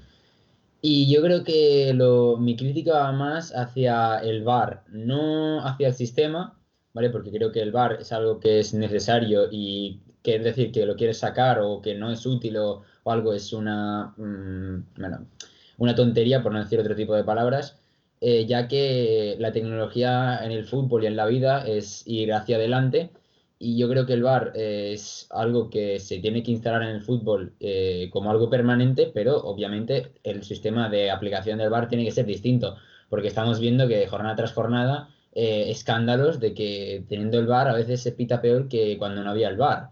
Y 0.81 1.13
yo 1.13 1.23
creo 1.23 1.45
que 1.45 1.93
lo, 1.95 2.37
mi 2.39 2.57
crítica 2.57 2.95
va 2.95 3.13
más 3.13 3.55
hacia 3.55 4.19
el 4.19 4.43
VAR, 4.43 4.83
no 4.89 5.65
hacia 5.65 5.89
el 5.89 5.95
sistema, 5.95 6.59
¿vale? 6.93 7.11
Porque 7.11 7.31
creo 7.31 7.53
que 7.53 7.61
el 7.61 7.71
VAR 7.71 7.99
es 8.01 8.11
algo 8.13 8.41
que 8.41 8.59
es 8.59 8.75
necesario 8.75 9.47
y 9.51 10.01
que 10.25 10.37
es 10.37 10.45
decir 10.45 10.73
que 10.73 10.87
lo 10.87 10.97
quieres 10.97 11.19
sacar 11.19 11.61
o 11.61 11.81
que 11.81 11.95
no 11.95 12.11
es 12.11 12.27
útil 12.27 12.57
o, 12.57 12.83
o 13.05 13.11
algo 13.11 13.33
es 13.33 13.53
una, 13.53 14.15
mm, 14.17 14.85
bueno, 14.99 15.27
una 15.79 15.95
tontería, 15.95 16.43
por 16.43 16.53
no 16.53 16.61
decir 16.61 16.81
otro 16.81 16.95
tipo 16.95 17.15
de 17.15 17.25
palabras, 17.25 17.79
eh, 18.25 18.47
ya 18.47 18.69
que 18.69 19.37
la 19.41 19.51
tecnología 19.53 20.39
en 20.45 20.53
el 20.53 20.65
fútbol 20.65 21.03
y 21.03 21.07
en 21.09 21.17
la 21.17 21.27
vida 21.27 21.67
es 21.67 22.07
ir 22.07 22.33
hacia 22.33 22.55
adelante 22.55 23.11
y 23.59 23.77
yo 23.77 23.89
creo 23.89 24.07
que 24.07 24.13
el 24.13 24.23
VAR 24.23 24.53
eh, 24.55 24.93
es 24.93 25.27
algo 25.31 25.71
que 25.71 25.99
se 25.99 26.21
tiene 26.21 26.45
que 26.45 26.53
instalar 26.53 26.85
en 26.85 26.91
el 26.91 27.03
fútbol 27.03 27.55
eh, 27.59 28.11
como 28.13 28.31
algo 28.31 28.49
permanente, 28.49 29.11
pero 29.13 29.39
obviamente 29.39 30.13
el 30.23 30.45
sistema 30.45 30.89
de 30.89 31.11
aplicación 31.11 31.59
del 31.59 31.71
VAR 31.71 31.89
tiene 31.89 32.05
que 32.05 32.13
ser 32.13 32.27
distinto, 32.27 32.77
porque 33.09 33.27
estamos 33.29 33.59
viendo 33.59 33.89
que 33.89 34.07
jornada 34.07 34.37
tras 34.37 34.53
jornada 34.53 35.09
escándalos 35.35 36.41
de 36.41 36.55
que 36.55 37.05
teniendo 37.09 37.39
el 37.39 37.47
VAR 37.47 37.67
a 37.69 37.73
veces 37.75 38.03
se 38.03 38.13
pita 38.13 38.43
peor 38.43 38.69
que 38.69 38.99
cuando 38.99 39.25
no 39.25 39.31
había 39.31 39.49
el 39.49 39.57
VAR. 39.57 39.91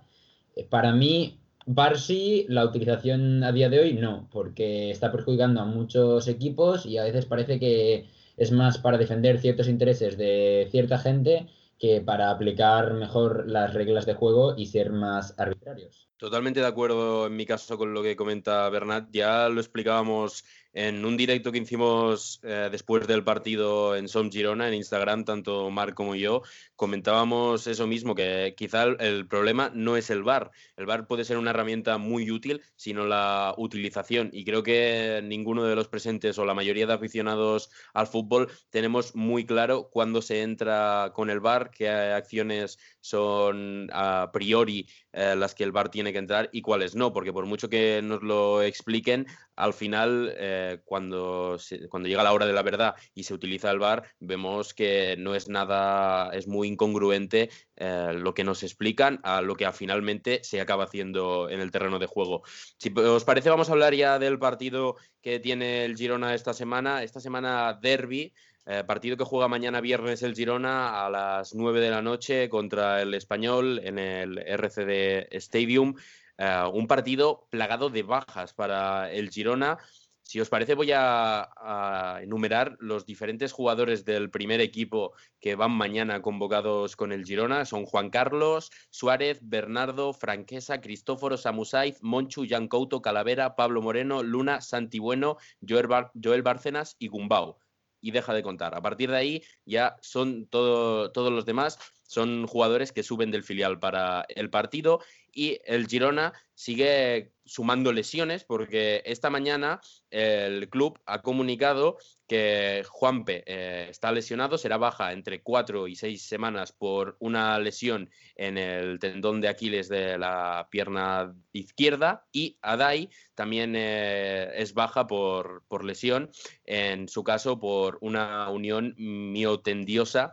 para 0.68 0.92
mí 0.92 1.39
Barsi, 1.72 2.46
la 2.48 2.64
utilización 2.64 3.44
a 3.44 3.52
día 3.52 3.68
de 3.68 3.78
hoy 3.78 3.92
no, 3.92 4.28
porque 4.32 4.90
está 4.90 5.12
perjudicando 5.12 5.60
a 5.60 5.64
muchos 5.64 6.26
equipos 6.26 6.84
y 6.84 6.98
a 6.98 7.04
veces 7.04 7.26
parece 7.26 7.60
que 7.60 8.08
es 8.36 8.50
más 8.50 8.78
para 8.78 8.98
defender 8.98 9.38
ciertos 9.38 9.68
intereses 9.68 10.18
de 10.18 10.66
cierta 10.72 10.98
gente 10.98 11.46
que 11.78 12.00
para 12.00 12.32
aplicar 12.32 12.94
mejor 12.94 13.48
las 13.48 13.72
reglas 13.72 14.04
de 14.04 14.14
juego 14.14 14.56
y 14.56 14.66
ser 14.66 14.90
más 14.90 15.38
arbitrarios. 15.38 16.08
Totalmente 16.16 16.58
de 16.58 16.66
acuerdo 16.66 17.28
en 17.28 17.36
mi 17.36 17.46
caso 17.46 17.78
con 17.78 17.94
lo 17.94 18.02
que 18.02 18.16
comenta 18.16 18.68
Bernat. 18.68 19.08
Ya 19.12 19.48
lo 19.48 19.60
explicábamos 19.60 20.44
en 20.72 21.04
un 21.04 21.16
directo 21.16 21.50
que 21.50 21.58
hicimos 21.58 22.40
eh, 22.42 22.68
después 22.70 23.06
del 23.06 23.24
partido 23.24 23.96
en 23.96 24.08
Som 24.08 24.30
Girona, 24.30 24.68
en 24.68 24.74
Instagram, 24.74 25.24
tanto 25.24 25.70
Marc 25.70 25.94
como 25.94 26.14
yo, 26.14 26.42
comentábamos 26.76 27.66
eso 27.66 27.86
mismo, 27.86 28.14
que 28.14 28.54
quizá 28.56 28.84
el, 28.84 29.26
problema 29.26 29.70
no 29.74 29.96
es 29.96 30.10
el 30.10 30.22
VAR. 30.22 30.50
El 30.76 30.86
VAR 30.86 31.06
puede 31.06 31.24
ser 31.24 31.38
una 31.38 31.50
herramienta 31.50 31.98
muy 31.98 32.30
útil, 32.30 32.62
sino 32.76 33.04
la 33.04 33.54
utilización. 33.56 34.30
Y 34.32 34.44
creo 34.44 34.62
que 34.62 35.20
ninguno 35.24 35.64
de 35.64 35.74
los 35.74 35.88
presentes 35.88 36.38
o 36.38 36.44
la 36.44 36.54
mayoría 36.54 36.86
de 36.86 36.94
aficionados 36.94 37.70
al 37.92 38.06
fútbol 38.06 38.50
tenemos 38.70 39.14
muy 39.14 39.44
claro 39.44 39.88
cuándo 39.90 40.22
se 40.22 40.42
entra 40.42 41.12
con 41.14 41.30
el 41.30 41.40
VAR, 41.40 41.70
qué 41.70 41.88
acciones 41.88 42.78
son 43.00 43.88
a 43.92 44.30
priori 44.32 44.86
eh, 45.12 45.34
las 45.36 45.54
que 45.54 45.64
el 45.64 45.72
VAR 45.72 45.90
tiene 45.90 46.12
que 46.12 46.18
entrar 46.18 46.48
y 46.52 46.62
cuáles 46.62 46.94
no, 46.94 47.12
porque 47.12 47.32
por 47.32 47.46
mucho 47.46 47.68
que 47.68 48.00
nos 48.02 48.22
lo 48.22 48.62
expliquen, 48.62 49.26
al 49.60 49.74
final, 49.74 50.34
eh, 50.38 50.59
cuando, 50.84 51.58
cuando 51.88 52.08
llega 52.08 52.22
la 52.22 52.32
hora 52.32 52.46
de 52.46 52.52
la 52.52 52.62
verdad 52.62 52.94
y 53.14 53.24
se 53.24 53.34
utiliza 53.34 53.70
el 53.70 53.78
VAR, 53.78 54.04
vemos 54.18 54.74
que 54.74 55.16
no 55.18 55.34
es 55.34 55.48
nada, 55.48 56.30
es 56.32 56.46
muy 56.46 56.68
incongruente 56.68 57.50
eh, 57.76 58.12
lo 58.14 58.34
que 58.34 58.44
nos 58.44 58.62
explican 58.62 59.20
a 59.22 59.40
lo 59.40 59.56
que 59.56 59.70
finalmente 59.72 60.40
se 60.42 60.60
acaba 60.60 60.84
haciendo 60.84 61.48
en 61.48 61.60
el 61.60 61.70
terreno 61.70 61.98
de 61.98 62.06
juego. 62.06 62.42
Si 62.78 62.92
os 62.96 63.24
parece, 63.24 63.50
vamos 63.50 63.68
a 63.68 63.72
hablar 63.72 63.94
ya 63.94 64.18
del 64.18 64.38
partido 64.38 64.96
que 65.22 65.40
tiene 65.40 65.84
el 65.84 65.96
Girona 65.96 66.34
esta 66.34 66.52
semana. 66.52 67.02
Esta 67.02 67.20
semana 67.20 67.78
derby. 67.80 68.32
Eh, 68.66 68.84
partido 68.86 69.16
que 69.16 69.24
juega 69.24 69.48
mañana 69.48 69.80
viernes 69.80 70.22
el 70.22 70.34
Girona 70.34 71.04
a 71.04 71.10
las 71.10 71.54
9 71.54 71.80
de 71.80 71.90
la 71.90 72.02
noche 72.02 72.48
contra 72.48 73.00
el 73.00 73.14
Español 73.14 73.80
en 73.82 73.98
el 73.98 74.38
RCD 74.38 75.34
Stadium. 75.34 75.94
Eh, 76.36 76.64
un 76.72 76.86
partido 76.86 77.46
plagado 77.50 77.90
de 77.90 78.02
bajas 78.02 78.54
para 78.54 79.10
el 79.10 79.30
Girona. 79.30 79.78
Si 80.22 80.40
os 80.40 80.48
parece, 80.48 80.74
voy 80.74 80.92
a, 80.94 82.20
enumerar 82.22 82.76
los 82.78 83.04
diferentes 83.04 83.52
jugadores 83.52 84.04
del 84.04 84.30
primer 84.30 84.60
equipo 84.60 85.12
que 85.40 85.56
van 85.56 85.72
mañana 85.72 86.22
convocados 86.22 86.94
con 86.94 87.12
el 87.12 87.24
Girona. 87.24 87.64
Son 87.64 87.84
Juan 87.84 88.10
Carlos, 88.10 88.70
Suárez, 88.90 89.40
Bernardo, 89.42 90.12
Franquesa, 90.12 90.80
Cristóforo, 90.80 91.36
Samusaiz, 91.36 92.02
Monchu, 92.02 92.46
Jan 92.48 92.68
Couto, 92.68 93.02
Calavera, 93.02 93.56
Pablo 93.56 93.82
Moreno, 93.82 94.22
Luna, 94.22 94.60
Santi 94.60 94.98
Bueno, 94.98 95.36
Joel, 95.66 95.88
Joel 96.22 96.42
Bárcenas 96.42 96.96
y 96.98 97.08
Gumbau 97.08 97.58
y 98.00 98.10
deja 98.10 98.34
de 98.34 98.42
contar. 98.42 98.74
A 98.74 98.82
partir 98.82 99.10
de 99.10 99.16
ahí 99.16 99.42
ya 99.64 99.96
son 100.00 100.46
todo, 100.46 101.12
todos 101.12 101.32
los 101.32 101.44
demás, 101.44 101.78
son 102.02 102.46
jugadores 102.46 102.92
que 102.92 103.02
suben 103.02 103.30
del 103.30 103.44
filial 103.44 103.78
para 103.78 104.24
el 104.28 104.50
partido 104.50 105.00
y 105.32 105.58
el 105.64 105.86
Girona 105.86 106.32
sigue 106.54 107.32
sumando 107.44 107.92
lesiones 107.92 108.44
porque 108.44 109.02
esta 109.04 109.30
mañana 109.30 109.80
el 110.10 110.68
club 110.68 111.00
ha 111.06 111.22
comunicado 111.22 111.96
que 112.28 112.84
Juanpe 112.88 113.42
eh, 113.44 113.88
está 113.90 114.12
lesionado, 114.12 114.56
será 114.56 114.76
baja 114.76 115.12
entre 115.12 115.42
cuatro 115.42 115.88
y 115.88 115.96
seis 115.96 116.28
semanas 116.28 116.70
por 116.70 117.16
una 117.18 117.58
lesión 117.58 118.08
en 118.36 118.56
el 118.56 119.00
tendón 119.00 119.40
de 119.40 119.48
Aquiles 119.48 119.88
de 119.88 120.16
la 120.16 120.68
pierna 120.70 121.34
izquierda 121.52 122.24
y 122.30 122.56
Adai 122.62 123.10
también 123.34 123.74
eh, 123.74 124.52
es 124.54 124.74
baja 124.74 125.08
por, 125.08 125.64
por 125.66 125.84
lesión, 125.84 126.30
en 126.64 127.08
su 127.08 127.24
caso 127.24 127.58
por 127.58 127.98
una 128.00 128.48
unión 128.50 128.94
miotendiosa 128.96 130.30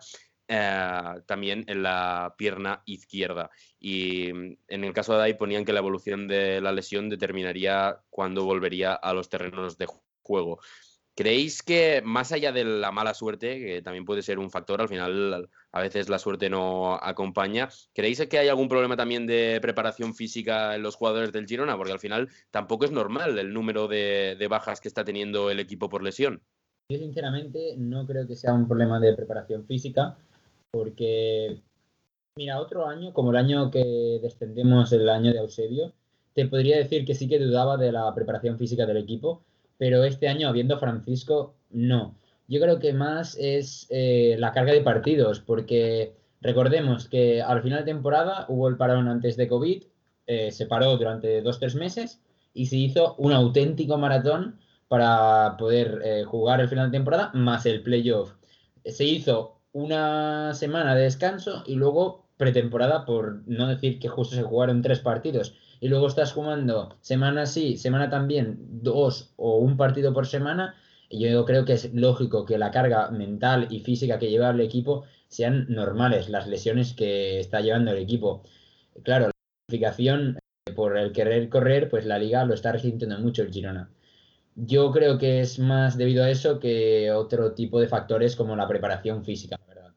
eh, 0.47 1.21
también 1.25 1.65
en 1.67 1.83
la 1.83 2.35
pierna 2.37 2.81
izquierda. 2.85 3.49
Y 3.79 4.31
mm, 4.33 4.57
en 4.67 4.83
el 4.83 4.93
caso 4.93 5.13
de 5.13 5.19
Adai 5.19 5.37
ponían 5.37 5.65
que 5.65 5.73
la 5.73 5.79
evolución 5.79 6.27
de 6.27 6.61
la 6.61 6.71
lesión 6.71 7.09
determinaría 7.09 7.99
cuándo 8.09 8.45
volvería 8.45 8.93
a 8.93 9.13
los 9.13 9.29
terrenos 9.29 9.77
de 9.77 9.87
juego. 10.21 10.59
¿Creéis 11.15 11.63
que 11.63 12.03
más 12.05 12.31
allá 12.31 12.51
de 12.51 12.63
la 12.63 12.91
mala 12.91 13.15
suerte, 13.15 13.59
que 13.59 13.81
también 13.81 14.05
puede 14.05 14.21
ser 14.21 14.37
un 14.37 14.51
factor, 14.51 14.81
al 14.81 14.87
final 14.87 15.49
a 15.71 15.81
veces 15.81 16.09
la 16.09 16.19
suerte 16.19 16.47
no 16.47 16.93
acompaña, 16.93 17.69
¿creéis 17.91 18.23
que 18.27 18.37
hay 18.37 18.49
algún 18.49 18.69
problema 18.69 18.95
también 18.95 19.25
de 19.25 19.57
preparación 19.59 20.13
física 20.13 20.75
en 20.75 20.83
los 20.83 20.95
jugadores 20.95 21.31
del 21.31 21.47
Girona? 21.47 21.75
Porque 21.75 21.93
al 21.93 21.99
final 21.99 22.29
tampoco 22.51 22.85
es 22.85 22.91
normal 22.91 23.39
el 23.39 23.51
número 23.51 23.87
de, 23.87 24.35
de 24.37 24.47
bajas 24.47 24.79
que 24.79 24.87
está 24.87 25.03
teniendo 25.03 25.49
el 25.49 25.59
equipo 25.59 25.89
por 25.89 26.03
lesión. 26.03 26.43
Yo 26.89 26.99
sinceramente 26.99 27.75
no 27.77 28.05
creo 28.05 28.27
que 28.27 28.35
sea 28.35 28.53
un 28.53 28.67
problema 28.67 28.99
de 28.99 29.15
preparación 29.15 29.65
física 29.65 30.17
porque, 30.71 31.61
mira, 32.35 32.59
otro 32.59 32.87
año, 32.87 33.13
como 33.13 33.31
el 33.31 33.37
año 33.37 33.71
que 33.71 34.19
descendemos, 34.21 34.91
el 34.91 35.09
año 35.09 35.31
de 35.31 35.39
Eusebio, 35.39 35.93
te 36.33 36.45
podría 36.45 36.77
decir 36.77 37.05
que 37.05 37.15
sí 37.15 37.27
que 37.27 37.39
dudaba 37.39 37.77
de 37.77 37.91
la 37.91 38.13
preparación 38.13 38.57
física 38.57 38.85
del 38.85 38.97
equipo, 38.97 39.43
pero 39.77 40.03
este 40.03 40.27
año, 40.27 40.47
habiendo 40.49 40.77
Francisco, 40.79 41.55
no. 41.71 42.15
Yo 42.47 42.61
creo 42.61 42.79
que 42.79 42.93
más 42.93 43.35
es 43.39 43.87
eh, 43.89 44.35
la 44.39 44.51
carga 44.51 44.73
de 44.73 44.81
partidos, 44.81 45.39
porque 45.39 46.13
recordemos 46.41 47.09
que 47.09 47.41
al 47.41 47.61
final 47.61 47.79
de 47.79 47.91
temporada 47.91 48.45
hubo 48.49 48.67
el 48.67 48.77
parón 48.77 49.07
antes 49.07 49.35
de 49.35 49.47
COVID, 49.47 49.83
eh, 50.27 50.51
se 50.51 50.65
paró 50.65 50.97
durante 50.97 51.41
dos, 51.41 51.59
tres 51.59 51.75
meses 51.75 52.21
y 52.53 52.67
se 52.67 52.77
hizo 52.77 53.15
un 53.17 53.33
auténtico 53.33 53.97
maratón 53.97 54.59
para 54.87 55.55
poder 55.57 56.01
eh, 56.03 56.23
jugar 56.23 56.61
el 56.61 56.69
final 56.69 56.91
de 56.91 56.97
temporada 56.97 57.31
más 57.33 57.65
el 57.65 57.81
playoff. 57.81 58.33
Se 58.85 59.03
hizo 59.05 59.56
una 59.71 60.53
semana 60.53 60.95
de 60.95 61.03
descanso 61.03 61.63
y 61.65 61.75
luego 61.75 62.27
pretemporada, 62.37 63.05
por 63.05 63.47
no 63.47 63.67
decir 63.67 63.99
que 63.99 64.07
justo 64.07 64.35
se 64.35 64.43
jugaron 64.43 64.81
tres 64.81 64.99
partidos. 64.99 65.55
Y 65.79 65.89
luego 65.89 66.07
estás 66.07 66.33
jugando 66.33 66.97
semana 67.01 67.45
sí, 67.45 67.77
semana 67.77 68.09
también, 68.09 68.57
dos 68.81 69.33
o 69.35 69.57
un 69.57 69.77
partido 69.77 70.13
por 70.13 70.27
semana. 70.27 70.75
Y 71.09 71.29
yo 71.29 71.45
creo 71.45 71.65
que 71.65 71.73
es 71.73 71.93
lógico 71.93 72.45
que 72.45 72.57
la 72.57 72.71
carga 72.71 73.09
mental 73.11 73.67
y 73.69 73.79
física 73.79 74.19
que 74.19 74.29
lleva 74.29 74.49
el 74.49 74.59
equipo 74.59 75.05
sean 75.27 75.65
normales, 75.69 76.29
las 76.29 76.47
lesiones 76.47 76.93
que 76.93 77.39
está 77.39 77.61
llevando 77.61 77.91
el 77.91 77.97
equipo. 77.97 78.43
Claro, 79.03 79.27
la 79.27 79.31
clasificación 79.67 80.39
por 80.75 80.97
el 80.97 81.11
querer 81.11 81.49
correr, 81.49 81.89
pues 81.89 82.05
la 82.05 82.19
liga 82.19 82.45
lo 82.45 82.53
está 82.53 82.71
resintiendo 82.71 83.19
mucho 83.19 83.41
el 83.43 83.51
Girona. 83.51 83.89
Yo 84.59 84.91
creo 84.91 85.19
que 85.19 85.41
es 85.41 85.59
más 85.59 85.99
debido 85.99 86.23
a 86.23 86.31
eso 86.31 86.59
que 86.59 87.11
otro 87.11 87.53
tipo 87.53 87.79
de 87.79 87.87
factores 87.87 88.35
como 88.35 88.55
la 88.55 88.67
preparación 88.67 89.23
física, 89.23 89.55
¿verdad? 89.67 89.93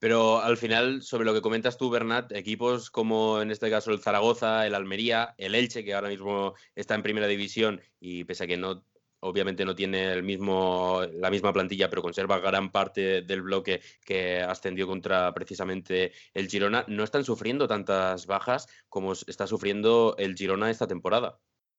Pero 0.00 0.40
al 0.40 0.56
final, 0.56 1.02
sobre 1.02 1.24
lo 1.24 1.32
que 1.32 1.40
comentas 1.40 1.78
tú, 1.78 1.88
Bernat, 1.88 2.32
equipos 2.32 2.90
como 2.90 3.40
en 3.40 3.52
este 3.52 3.70
caso 3.70 3.92
el 3.92 4.00
Zaragoza, 4.00 4.66
el 4.66 4.74
Almería, 4.74 5.36
el 5.38 5.54
Elche, 5.54 5.84
que 5.84 5.94
ahora 5.94 6.08
mismo 6.08 6.54
está 6.74 6.96
en 6.96 7.04
primera 7.04 7.28
división 7.28 7.80
y 8.00 8.24
pese 8.24 8.42
a 8.42 8.46
que 8.48 8.56
no 8.56 8.82
obviamente 9.20 9.64
no 9.64 9.76
tiene 9.76 10.12
el 10.12 10.24
mismo, 10.24 11.02
la 11.14 11.30
misma 11.30 11.52
plantilla, 11.52 11.88
pero 11.88 12.02
conserva 12.02 12.40
gran 12.40 12.72
parte 12.72 13.22
del 13.22 13.42
bloque 13.42 13.80
que 14.04 14.40
ascendió 14.40 14.88
contra 14.88 15.32
precisamente 15.32 16.12
el 16.34 16.48
Girona, 16.48 16.84
no 16.88 17.04
están 17.04 17.24
sufriendo 17.24 17.68
tantas 17.68 18.26
bajas 18.26 18.66
como 18.88 19.12
está 19.12 19.46
sufriendo 19.46 20.16
el 20.18 20.34
Girona 20.34 20.70
esta 20.70 20.88
temporada. 20.88 21.38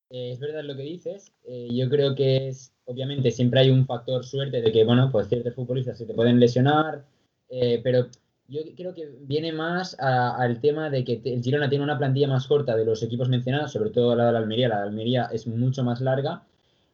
Eh, 0.09 0.31
es 0.31 0.39
verdad 0.39 0.63
lo 0.63 0.75
que 0.75 0.83
dices. 0.83 1.33
Eh, 1.45 1.67
yo 1.71 1.89
creo 1.89 2.15
que 2.15 2.47
es, 2.47 2.73
obviamente, 2.85 3.31
siempre 3.31 3.61
hay 3.61 3.69
un 3.69 3.85
factor 3.85 4.25
suerte 4.25 4.61
de 4.61 4.71
que, 4.71 4.83
bueno, 4.83 5.09
pues 5.11 5.27
ciertos 5.27 5.53
futbolistas 5.53 5.97
se 5.97 6.05
te 6.05 6.13
pueden 6.13 6.39
lesionar, 6.39 7.03
eh, 7.49 7.81
pero 7.83 8.07
yo 8.47 8.61
creo 8.75 8.93
que 8.93 9.09
viene 9.21 9.51
más 9.51 9.97
al 9.99 10.61
tema 10.61 10.89
de 10.89 11.03
que 11.03 11.21
el 11.25 11.43
Girona 11.43 11.69
tiene 11.69 11.83
una 11.83 11.97
plantilla 11.97 12.29
más 12.29 12.47
corta 12.47 12.77
de 12.77 12.85
los 12.85 13.03
equipos 13.03 13.27
mencionados, 13.27 13.73
sobre 13.73 13.89
todo 13.89 14.15
la 14.15 14.27
de 14.27 14.31
la 14.31 14.39
Almería. 14.39 14.69
La 14.69 14.77
de 14.77 14.83
Almería 14.83 15.29
es 15.33 15.47
mucho 15.47 15.83
más 15.83 15.99
larga. 15.99 16.43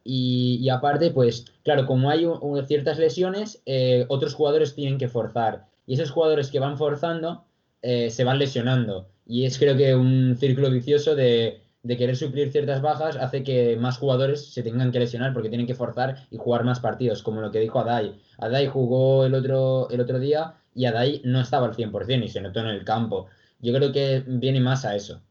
Y, 0.02 0.68
aparte, 0.68 1.12
pues, 1.12 1.46
claro, 1.62 1.86
como 1.86 2.10
hay 2.10 2.26
ciertas 2.66 2.98
lesiones, 2.98 3.62
otros 4.08 4.34
jugadores 4.34 4.74
tienen 4.74 4.98
que 4.98 5.06
forzar. 5.08 5.66
Y 5.86 5.94
esos 5.94 6.10
jugadores 6.10 6.50
que 6.50 6.58
van 6.58 6.76
forzando 6.76 7.44
se 7.82 8.24
van 8.24 8.40
lesionando. 8.40 9.06
Y 9.24 9.44
es 9.44 9.56
creo 9.56 9.76
que 9.76 9.94
un 9.94 10.36
círculo 10.36 10.70
vicioso 10.70 11.14
de 11.14 11.63
de 11.84 11.96
querer 11.96 12.16
suplir 12.16 12.50
ciertas 12.50 12.82
bajas 12.82 13.16
hace 13.16 13.44
que 13.44 13.76
más 13.76 13.98
jugadores 13.98 14.52
se 14.52 14.62
tengan 14.62 14.90
que 14.90 14.98
lesionar 14.98 15.32
porque 15.32 15.50
tienen 15.50 15.66
que 15.66 15.74
forzar 15.74 16.26
y 16.30 16.38
jugar 16.38 16.64
más 16.64 16.80
partidos, 16.80 17.22
como 17.22 17.40
lo 17.40 17.52
que 17.52 17.60
dijo 17.60 17.78
Adai. 17.78 18.18
Adai 18.38 18.66
jugó 18.66 19.24
el 19.26 19.34
otro, 19.34 19.88
el 19.90 20.00
otro 20.00 20.18
día 20.18 20.54
y 20.74 20.86
Adai 20.86 21.20
no 21.24 21.40
estaba 21.40 21.66
al 21.66 21.76
100% 21.76 22.24
y 22.24 22.28
se 22.28 22.40
notó 22.40 22.60
en 22.60 22.66
el 22.66 22.84
campo. 22.84 23.26
Yo 23.60 23.72
creo 23.74 23.92
que 23.92 24.24
viene 24.26 24.60
más 24.60 24.84
a 24.84 24.96
eso. 24.96 25.22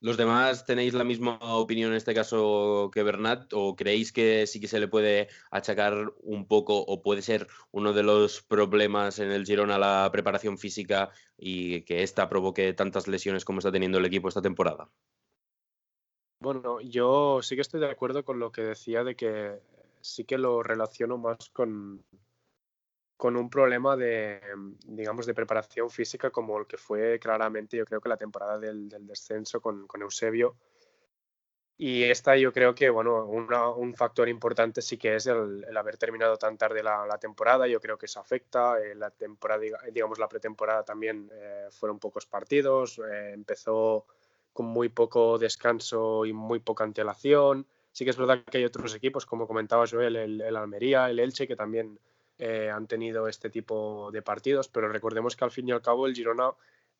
¿Los 0.00 0.16
demás 0.16 0.64
tenéis 0.64 0.94
la 0.94 1.02
misma 1.02 1.38
opinión 1.40 1.90
en 1.90 1.96
este 1.96 2.14
caso 2.14 2.90
que 2.92 3.02
Bernat 3.02 3.52
o 3.52 3.74
creéis 3.74 4.12
que 4.12 4.46
sí 4.46 4.60
que 4.60 4.68
se 4.68 4.78
le 4.78 4.86
puede 4.86 5.28
achacar 5.50 6.12
un 6.22 6.46
poco 6.46 6.78
o 6.78 7.02
puede 7.02 7.22
ser 7.22 7.48
uno 7.72 7.92
de 7.92 8.04
los 8.04 8.42
problemas 8.42 9.18
en 9.18 9.32
el 9.32 9.44
Girona 9.44 9.76
la 9.76 10.08
preparación 10.12 10.56
física 10.56 11.10
y 11.36 11.82
que 11.82 12.04
esta 12.04 12.28
provoque 12.28 12.72
tantas 12.74 13.08
lesiones 13.08 13.44
como 13.44 13.58
está 13.58 13.72
teniendo 13.72 13.98
el 13.98 14.04
equipo 14.04 14.28
esta 14.28 14.42
temporada? 14.42 14.88
Bueno, 16.40 16.80
yo 16.80 17.40
sí 17.42 17.56
que 17.56 17.62
estoy 17.62 17.80
de 17.80 17.90
acuerdo 17.90 18.24
con 18.24 18.38
lo 18.38 18.52
que 18.52 18.62
decía 18.62 19.02
de 19.02 19.16
que 19.16 19.60
sí 20.00 20.24
que 20.24 20.38
lo 20.38 20.62
relaciono 20.62 21.18
más 21.18 21.50
con, 21.50 22.04
con 23.18 23.36
un 23.36 23.50
problema 23.50 23.96
de, 23.96 24.40
digamos, 24.86 25.26
de 25.26 25.34
preparación 25.34 25.90
física 25.90 26.30
como 26.30 26.56
el 26.58 26.66
que 26.66 26.78
fue 26.78 27.18
claramente, 27.18 27.76
yo 27.76 27.84
creo 27.84 28.00
que 28.00 28.08
la 28.08 28.16
temporada 28.16 28.58
del, 28.58 28.88
descenso 29.06 29.60
con, 29.60 29.86
Eusebio. 30.00 30.56
Y 31.76 32.04
esta 32.04 32.36
yo 32.36 32.52
creo 32.52 32.74
que, 32.74 32.90
bueno, 32.90 33.24
un 33.24 33.94
factor 33.94 34.28
importante 34.28 34.82
sí 34.82 34.96
que 34.98 35.16
es 35.16 35.26
el, 35.26 35.76
haber 35.76 35.96
terminado 35.96 36.36
tan 36.36 36.56
tarde 36.56 36.82
la, 36.82 37.18
temporada. 37.20 37.66
Yo 37.66 37.80
creo 37.80 37.98
que 37.98 38.06
eso 38.06 38.20
afecta. 38.20 38.80
Eh, 38.80 38.94
la 38.94 39.10
temporada, 39.10 39.62
digamos, 39.92 40.18
la 40.18 40.28
pretemporada 40.28 40.84
también 40.84 41.30
eh, 41.32 41.68
fueron 41.70 41.98
pocos 41.98 42.26
partidos. 42.26 42.98
Eh, 42.98 43.32
empezó 43.32 44.06
con 44.58 44.66
muy 44.66 44.88
poco 44.88 45.38
descanso 45.38 46.26
y 46.26 46.32
muy 46.32 46.58
poca 46.58 46.82
antelación. 46.82 47.64
Sí 47.92 48.02
que 48.02 48.10
es 48.10 48.16
verdad 48.16 48.42
que 48.42 48.58
hay 48.58 48.64
otros 48.64 48.92
equipos, 48.92 49.24
como 49.24 49.46
comentaba 49.46 49.86
Joel, 49.88 50.16
el, 50.16 50.56
Almería, 50.56 51.08
el 51.08 51.20
Elche, 51.20 51.46
que 51.46 51.54
también 51.54 52.00
eh, 52.38 52.68
han 52.68 52.88
tenido 52.88 53.28
este 53.28 53.50
tipo 53.50 54.10
de 54.10 54.20
partidos, 54.20 54.66
pero 54.66 54.88
recordemos 54.88 55.36
que 55.36 55.44
al 55.44 55.52
fin 55.52 55.68
y 55.68 55.70
al 55.70 55.80
cabo 55.80 56.08
el 56.08 56.14
Girona 56.16 56.50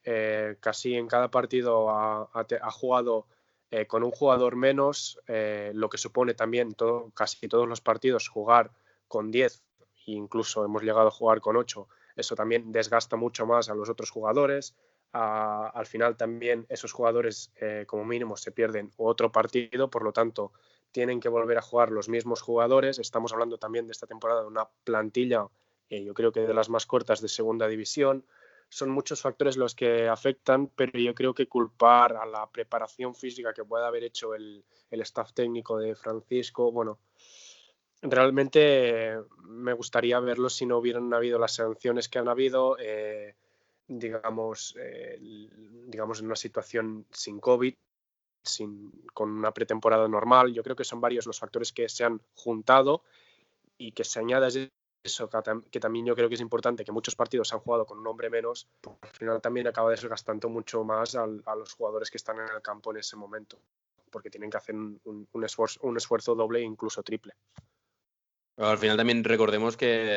eh, 0.05 0.55
casi 0.61 0.95
en 0.95 1.09
cada 1.09 1.33
partido 1.33 1.91
ha, 1.91 2.71
jugado 2.71 3.27
eh, 3.73 3.89
con 3.89 4.05
un 4.05 4.13
jugador 4.13 4.55
menos, 4.55 5.19
lo 5.27 5.89
que 5.89 5.99
supone 5.99 6.35
también 6.35 6.77
casi 7.13 7.49
todos 7.49 7.67
los 7.67 7.81
partidos 7.81 8.29
jugar 8.29 8.71
con 9.09 9.33
10, 9.33 9.65
incluso 10.07 10.65
hemos 10.65 10.85
llegado 10.85 11.09
a 11.09 11.11
jugar 11.11 11.41
con 11.41 11.57
8. 11.57 11.89
Eso 12.15 12.37
también 12.37 12.71
desgasta 12.71 13.17
mucho 13.17 13.47
más 13.47 13.69
a 13.69 13.75
los 13.75 13.89
otros 13.89 14.11
jugadores. 14.11 14.77
Al 15.13 15.87
final 15.87 16.17
también 16.17 16.67
esos 16.69 16.93
jugadores 16.93 17.51
como 17.87 18.05
mínimo 18.05 18.37
se 18.37 18.53
pierden 18.53 18.91
otro 18.97 19.33
partido, 19.33 19.89
por 19.91 20.05
lo 20.05 20.13
tanto 20.13 20.53
tienen 20.93 21.21
que 21.21 21.29
volver 21.29 21.59
a 21.59 21.63
jugar 21.63 21.91
los 21.91 22.09
mismos 22.09 22.41
jugadores. 22.41 22.99
Estamos 22.99 23.33
hablando 23.33 23.59
también 23.59 23.87
de 23.87 23.93
esta 23.93 24.07
temporada 24.07 24.43
de 24.43 24.49
una 24.49 24.69
plantilla, 24.85 25.47
eh, 25.91 26.05
yo 26.05 26.15
creo 26.15 26.33
que 26.33 26.41
de 26.41 26.55
las 26.55 26.69
más 26.69 26.87
cortas 26.87 27.21
de 27.21 27.29
segunda 27.29 27.69
división. 27.69 28.25
Son 28.71 28.91
muchos 28.91 29.23
factores 29.23 29.57
los 29.57 29.75
que 29.75 30.09
afectan, 30.09 30.69
pero 30.69 30.99
yo 30.99 31.15
creo 31.15 31.33
que 31.33 31.49
culpar 31.49 32.17
a 32.17 32.27
la 32.27 32.51
preparación 32.51 33.15
física 33.15 33.55
que 33.55 33.65
pueda 33.65 33.87
haber 33.87 34.05
hecho 34.05 34.35
el, 34.35 34.65
staff 34.91 35.33
técnico 35.33 35.79
de 35.79 35.95
Francisco, 35.95 36.71
bueno, 36.71 36.99
realmente 38.03 39.19
me 39.43 39.73
gustaría 39.73 40.21
verlo 40.21 40.51
si 40.51 40.67
no 40.67 40.79
hubieran 40.79 41.13
habido 41.15 41.39
las 41.39 41.55
sanciones 41.55 42.11
que 42.11 42.19
han 42.19 42.29
habido, 42.29 42.77
eh, 42.79 43.37
digamos, 43.89 44.77
eh, 44.79 45.19
digamos 45.87 46.21
en 46.21 46.27
una 46.27 46.37
situación 46.37 47.07
sin 47.11 47.41
COVID, 47.41 47.75
con 49.13 49.31
una 49.31 49.53
pretemporada 49.53 50.09
normal. 50.09 50.53
Yo 50.53 50.63
creo 50.63 50.77
que 50.77 50.85
son 50.85 51.01
varios 51.01 51.27
los 51.27 51.39
factores 51.39 51.73
que 51.73 51.89
se 51.89 52.05
han 52.05 52.21
juntado 52.35 53.03
y 53.77 53.93
que 53.93 54.05
se 54.05 54.21
añada 54.21 54.49
eso, 55.03 55.31
que, 55.71 55.81
también 55.81 56.07
yo 56.07 56.15
creo 56.15 56.29
que 56.29 56.35
es 56.35 56.41
importante, 56.41 56.85
que 56.85 56.93
muchos 56.93 57.15
partidos 57.15 57.49
se 57.49 57.55
han 57.55 57.61
jugado 57.61 57.87
con 57.87 57.99
un 57.99 58.07
hombre 58.07 58.31
menos, 58.31 58.69
al 59.01 59.11
final 59.11 59.41
también 59.41 59.67
acaba 59.67 59.91
desgastando 59.91 60.49
mucho 60.49 60.85
más 60.85 61.15
a 61.15 61.27
los 61.27 61.73
jugadores 61.73 62.11
que 62.11 62.17
están 62.17 62.39
en 62.39 62.49
el 62.55 62.63
campo 62.63 62.91
en 62.91 62.99
ese 62.99 63.17
momento, 63.17 63.59
porque 64.11 64.31
tienen 64.31 64.51
que 64.51 64.57
hacer 64.57 64.75
un, 64.75 65.45
esfuerzo, 65.45 65.81
un 65.83 65.97
esfuerzo 65.97 66.35
doble 66.35 66.61
e 66.61 66.63
incluso 66.63 67.03
triple. 67.03 67.35
Al 68.59 68.79
final 68.79 68.97
también 68.97 69.23
recordemos 69.23 69.77
que 69.77 70.11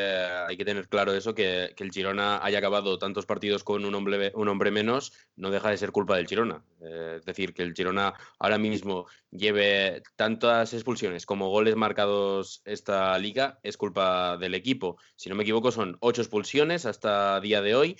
hay 0.47 0.57
que 0.57 0.65
tener 0.65 0.89
claro 0.89 1.13
eso, 1.13 1.35
que, 1.35 1.75
el 1.77 1.91
Girona 1.91 2.43
haya 2.43 2.57
acabado 2.57 2.97
tantos 2.97 3.27
partidos 3.27 3.63
con 3.63 3.85
un 3.85 3.93
hombre, 3.93 4.31
un 4.33 4.47
hombre 4.47 4.71
menos, 4.71 5.13
no 5.35 5.51
deja 5.51 5.69
de 5.69 5.77
ser 5.77 5.91
culpa 5.91 6.15
del 6.15 6.25
Girona. 6.25 6.65
Eh, 6.81 7.17
es 7.19 7.25
decir, 7.25 7.53
que 7.53 7.61
el 7.61 7.75
Girona 7.75 8.15
ahora 8.39 8.57
mismo 8.57 9.05
lleve 9.29 10.01
tantas 10.15 10.73
expulsiones 10.73 11.27
como 11.27 11.49
goles 11.49 11.75
marcados 11.75 12.63
esta 12.65 13.15
liga, 13.19 13.59
es 13.61 13.77
culpa 13.77 14.37
del 14.37 14.55
equipo. 14.55 14.97
Si 15.15 15.29
no 15.29 15.35
me 15.35 15.43
equivoco, 15.43 15.71
son 15.71 15.97
ocho 15.99 16.23
expulsiones 16.23 16.87
hasta 16.87 17.39
día 17.41 17.61
de 17.61 17.75
hoy 17.75 17.95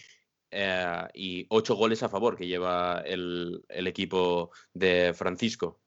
eh, 0.50 1.08
y 1.14 1.46
ocho 1.50 1.76
goles 1.76 2.02
a 2.02 2.10
favor 2.10 2.36
que 2.36 2.48
lleva 2.48 3.04
el 3.06 3.64
equipo 3.70 4.50
de 4.74 5.14
Francisco. 5.14 5.82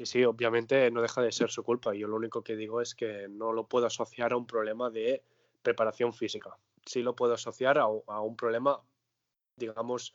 Sí, 0.00 0.06
sí, 0.06 0.24
obviamente 0.24 0.90
no 0.90 1.02
deja 1.02 1.20
de 1.20 1.30
ser 1.30 1.50
su 1.50 1.62
culpa. 1.62 1.92
Yo 1.92 2.08
lo 2.08 2.16
único 2.16 2.42
que 2.42 2.56
digo 2.56 2.80
es 2.80 2.94
que 2.94 3.28
no 3.28 3.52
lo 3.52 3.66
puedo 3.66 3.84
asociar 3.84 4.32
a 4.32 4.36
un 4.38 4.46
problema 4.46 4.88
de 4.88 5.22
preparación 5.60 6.14
física. 6.14 6.56
Sí 6.86 7.02
lo 7.02 7.14
puedo 7.14 7.34
asociar 7.34 7.76
a, 7.76 7.86
un 7.86 8.34
problema, 8.34 8.80
digamos, 9.56 10.14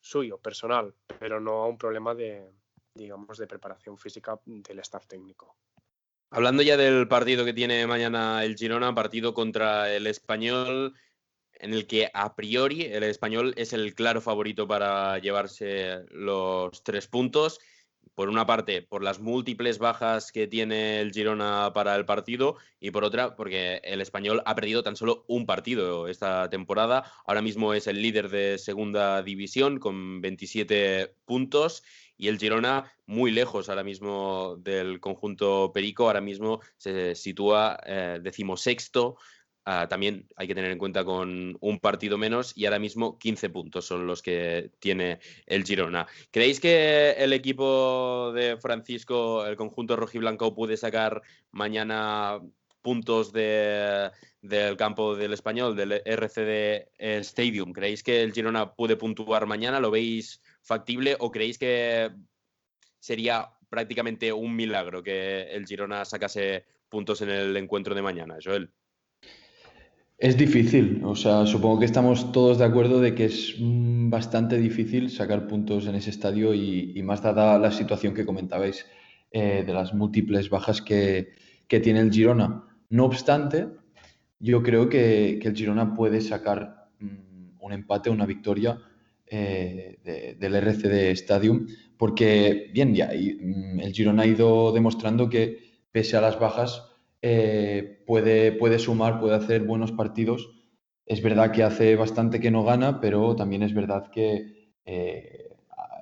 suyo, 0.00 0.38
personal, 0.38 0.94
pero 1.20 1.38
no 1.38 1.64
a 1.64 1.66
un 1.66 1.76
problema 1.76 2.14
de, 2.14 2.50
digamos, 2.94 3.36
de 3.36 3.46
preparación 3.46 3.98
física 3.98 4.40
del 4.46 4.78
staff 4.78 5.06
técnico. 5.06 5.54
Hablando 6.30 6.62
ya 6.62 6.78
del 6.78 7.06
partido 7.06 7.44
que 7.44 7.52
tiene 7.52 7.86
mañana 7.86 8.42
el 8.42 8.56
Girona, 8.56 8.94
partido 8.94 9.34
contra 9.34 9.92
el 9.92 10.06
español, 10.06 10.94
en 11.52 11.74
el 11.74 11.86
que 11.86 12.10
a 12.14 12.34
priori 12.34 12.84
el 12.84 13.02
español 13.02 13.52
es 13.58 13.74
el 13.74 13.94
claro 13.94 14.22
favorito 14.22 14.66
para 14.66 15.18
llevarse 15.18 16.06
los 16.08 16.82
tres 16.82 17.06
puntos 17.06 17.60
por 18.14 18.28
una 18.28 18.46
parte, 18.46 18.82
por 18.82 19.02
las 19.02 19.20
múltiples 19.20 19.78
bajas 19.78 20.32
que 20.32 20.46
tiene 20.46 21.00
el 21.00 21.12
Girona 21.12 21.72
para 21.74 21.94
el 21.96 22.04
partido 22.04 22.56
y 22.80 22.90
por 22.90 23.04
otra, 23.04 23.36
porque 23.36 23.80
el 23.84 24.00
español 24.00 24.42
ha 24.46 24.54
perdido 24.54 24.82
tan 24.82 24.96
solo 24.96 25.24
un 25.28 25.46
partido 25.46 26.08
esta 26.08 26.48
temporada. 26.48 27.04
Ahora 27.26 27.42
mismo 27.42 27.74
es 27.74 27.86
el 27.86 28.00
líder 28.00 28.28
de 28.30 28.58
segunda 28.58 29.22
división 29.22 29.78
con 29.78 30.20
27 30.20 31.14
puntos 31.24 31.82
y 32.16 32.28
el 32.28 32.38
Girona 32.38 32.90
muy 33.06 33.30
lejos 33.30 33.68
ahora 33.68 33.84
mismo 33.84 34.56
del 34.58 35.00
conjunto 35.00 35.70
Perico. 35.72 36.06
Ahora 36.06 36.20
mismo 36.20 36.60
se 36.76 37.14
sitúa 37.14 37.78
eh, 37.84 38.18
decimosexto 38.22 39.16
Ah, 39.68 39.88
también 39.88 40.28
hay 40.36 40.46
que 40.46 40.54
tener 40.54 40.70
en 40.70 40.78
cuenta 40.78 41.04
con 41.04 41.58
un 41.60 41.80
partido 41.80 42.16
menos 42.16 42.52
y 42.56 42.66
ahora 42.66 42.78
mismo 42.78 43.18
15 43.18 43.50
puntos 43.50 43.84
son 43.84 44.06
los 44.06 44.22
que 44.22 44.70
tiene 44.78 45.18
el 45.44 45.64
Girona. 45.64 46.06
¿Creéis 46.30 46.60
que 46.60 47.10
el 47.18 47.32
equipo 47.32 48.30
de 48.32 48.58
Francisco, 48.58 49.44
el 49.44 49.56
conjunto 49.56 49.96
rojiblanco, 49.96 50.54
puede 50.54 50.76
sacar 50.76 51.20
mañana 51.50 52.38
puntos 52.80 53.32
del 53.32 54.76
campo 54.78 55.16
del 55.16 55.32
español, 55.32 55.74
del 55.74 56.00
RCD 56.04 56.92
Stadium? 57.24 57.72
¿Creéis 57.72 58.04
que 58.04 58.22
el 58.22 58.32
Girona 58.32 58.72
puede 58.72 58.94
puntuar 58.94 59.46
mañana? 59.46 59.80
¿Lo 59.80 59.90
veis 59.90 60.40
factible 60.62 61.16
o 61.18 61.32
creéis 61.32 61.58
que 61.58 62.12
sería 63.00 63.50
prácticamente 63.68 64.32
un 64.32 64.54
milagro 64.54 65.02
que 65.02 65.42
el 65.50 65.66
Girona 65.66 66.04
sacase 66.04 66.66
puntos 66.88 67.20
en 67.22 67.30
el 67.30 67.56
encuentro 67.56 67.96
de 67.96 68.02
mañana, 68.02 68.36
Joel? 68.40 68.70
Es 70.18 70.38
difícil, 70.38 71.02
o 71.04 71.14
sea, 71.14 71.44
supongo 71.44 71.80
que 71.80 71.84
estamos 71.84 72.32
todos 72.32 72.56
de 72.56 72.64
acuerdo 72.64 73.02
de 73.02 73.14
que 73.14 73.26
es 73.26 73.54
mm, 73.58 74.08
bastante 74.08 74.56
difícil 74.56 75.10
sacar 75.10 75.46
puntos 75.46 75.86
en 75.86 75.94
ese 75.94 76.08
estadio 76.08 76.54
y, 76.54 77.02
más 77.02 77.22
dada 77.22 77.58
la 77.58 77.70
situación 77.70 78.14
que 78.14 78.24
comentabais 78.24 78.86
eh, 79.30 79.62
de 79.66 79.72
las 79.74 79.92
múltiples 79.92 80.48
bajas 80.48 80.80
que, 80.80 81.34
tiene 81.68 82.00
el 82.00 82.10
Girona. 82.10 82.64
No 82.88 83.04
obstante, 83.04 83.66
yo 84.38 84.62
creo 84.62 84.88
que, 84.88 85.38
el 85.38 85.54
Girona 85.54 85.94
puede 85.94 86.22
sacar 86.22 86.88
mm, 86.98 87.58
un 87.60 87.72
empate, 87.74 88.08
una 88.08 88.24
victoria 88.24 88.80
eh, 89.26 89.98
del 90.40 90.54
RCD 90.54 91.10
Stadium, 91.10 91.66
porque, 91.98 92.70
bien, 92.72 92.94
ya 92.94 93.08
mm, 93.08 93.80
el 93.80 93.92
Girona 93.92 94.22
ha 94.22 94.26
ido 94.26 94.72
demostrando 94.72 95.28
que 95.28 95.58
pese 95.92 96.16
a 96.16 96.22
las 96.22 96.40
bajas, 96.40 96.95
eh, 97.22 98.02
puede, 98.06 98.52
puede 98.52 98.78
sumar, 98.78 99.20
puede 99.20 99.36
hacer 99.36 99.64
buenos 99.64 99.92
partidos. 99.92 100.50
Es 101.04 101.22
verdad 101.22 101.52
que 101.52 101.62
hace 101.62 101.96
bastante 101.96 102.40
que 102.40 102.50
no 102.50 102.64
gana, 102.64 103.00
pero 103.00 103.36
también 103.36 103.62
es 103.62 103.74
verdad 103.74 104.10
que 104.10 104.72
eh, 104.84 105.50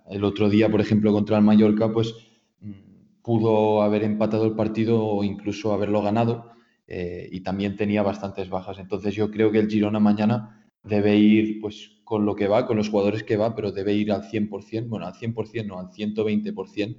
el 0.09 0.25
otro 0.25 0.49
día, 0.49 0.71
por 0.71 0.81
ejemplo, 0.81 1.13
contra 1.13 1.37
el 1.39 1.45
Mallorca, 1.45 1.93
pues 1.93 2.15
mm, 2.61 3.23
pudo 3.23 3.83
haber 3.83 4.03
empatado 4.03 4.45
el 4.45 4.55
partido 4.55 5.05
o 5.05 5.25
incluso 5.25 5.73
haberlo 5.73 6.03
ganado 6.03 6.53
eh, 6.87 7.29
y 7.31 7.41
también 7.41 7.77
tenía 7.77 8.03
bastantes 8.03 8.49
bajas. 8.49 8.79
Entonces 8.79 9.15
yo 9.15 9.31
creo 9.31 9.51
que 9.51 9.59
el 9.59 9.69
Girona 9.69 10.01
mañana 10.01 10.67
debe 10.83 11.17
ir 11.17 11.61
pues 11.61 12.01
con 12.05 12.27
lo 12.27 12.37
que 12.37 12.49
va, 12.49 12.67
con 12.67 12.77
los 12.77 12.91
jugadores 12.91 13.25
que 13.25 13.37
va, 13.37 13.55
pero 13.55 13.73
debe 13.73 13.95
ir 13.95 14.13
al 14.13 14.23
100%, 14.23 14.89
bueno, 14.89 15.07
al 15.07 15.15
100% 15.15 15.67
no, 15.67 15.79
al 15.79 15.91
120%. 15.91 16.99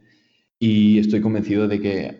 Y 0.58 0.99
estoy 0.99 1.21
convencido 1.21 1.67
de 1.67 1.82
que 1.82 2.17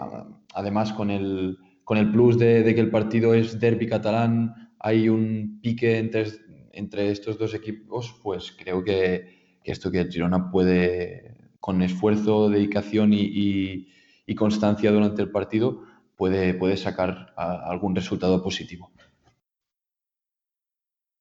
además 0.54 0.94
con 0.94 1.10
el, 1.10 1.58
con 1.86 2.00
el 2.00 2.12
plus 2.12 2.38
de, 2.38 2.74
que 2.76 2.82
el 2.82 2.90
partido 2.90 3.34
es 3.36 3.60
derby 3.60 3.88
catalán, 3.88 4.72
hay 4.80 5.08
un 5.08 5.60
pique 5.62 6.00
entre, 6.00 7.12
estos 7.12 7.38
dos 7.38 7.54
equipos, 7.54 8.20
pues 8.24 8.52
creo 8.52 8.84
que, 8.84 9.62
esto 9.64 9.92
que 9.92 10.06
Girona 10.06 10.52
puede, 10.52 11.38
con 11.60 11.82
esfuerzo, 11.82 12.50
dedicación 12.50 13.12
y, 13.14 13.88
constancia 14.36 14.92
durante 14.92 15.22
el 15.22 15.32
partido, 15.32 15.84
puede, 16.18 16.56
puede 16.56 16.76
sacar 16.76 17.34
algún 17.38 17.96
resultado 17.96 18.42
positivo. 18.44 18.92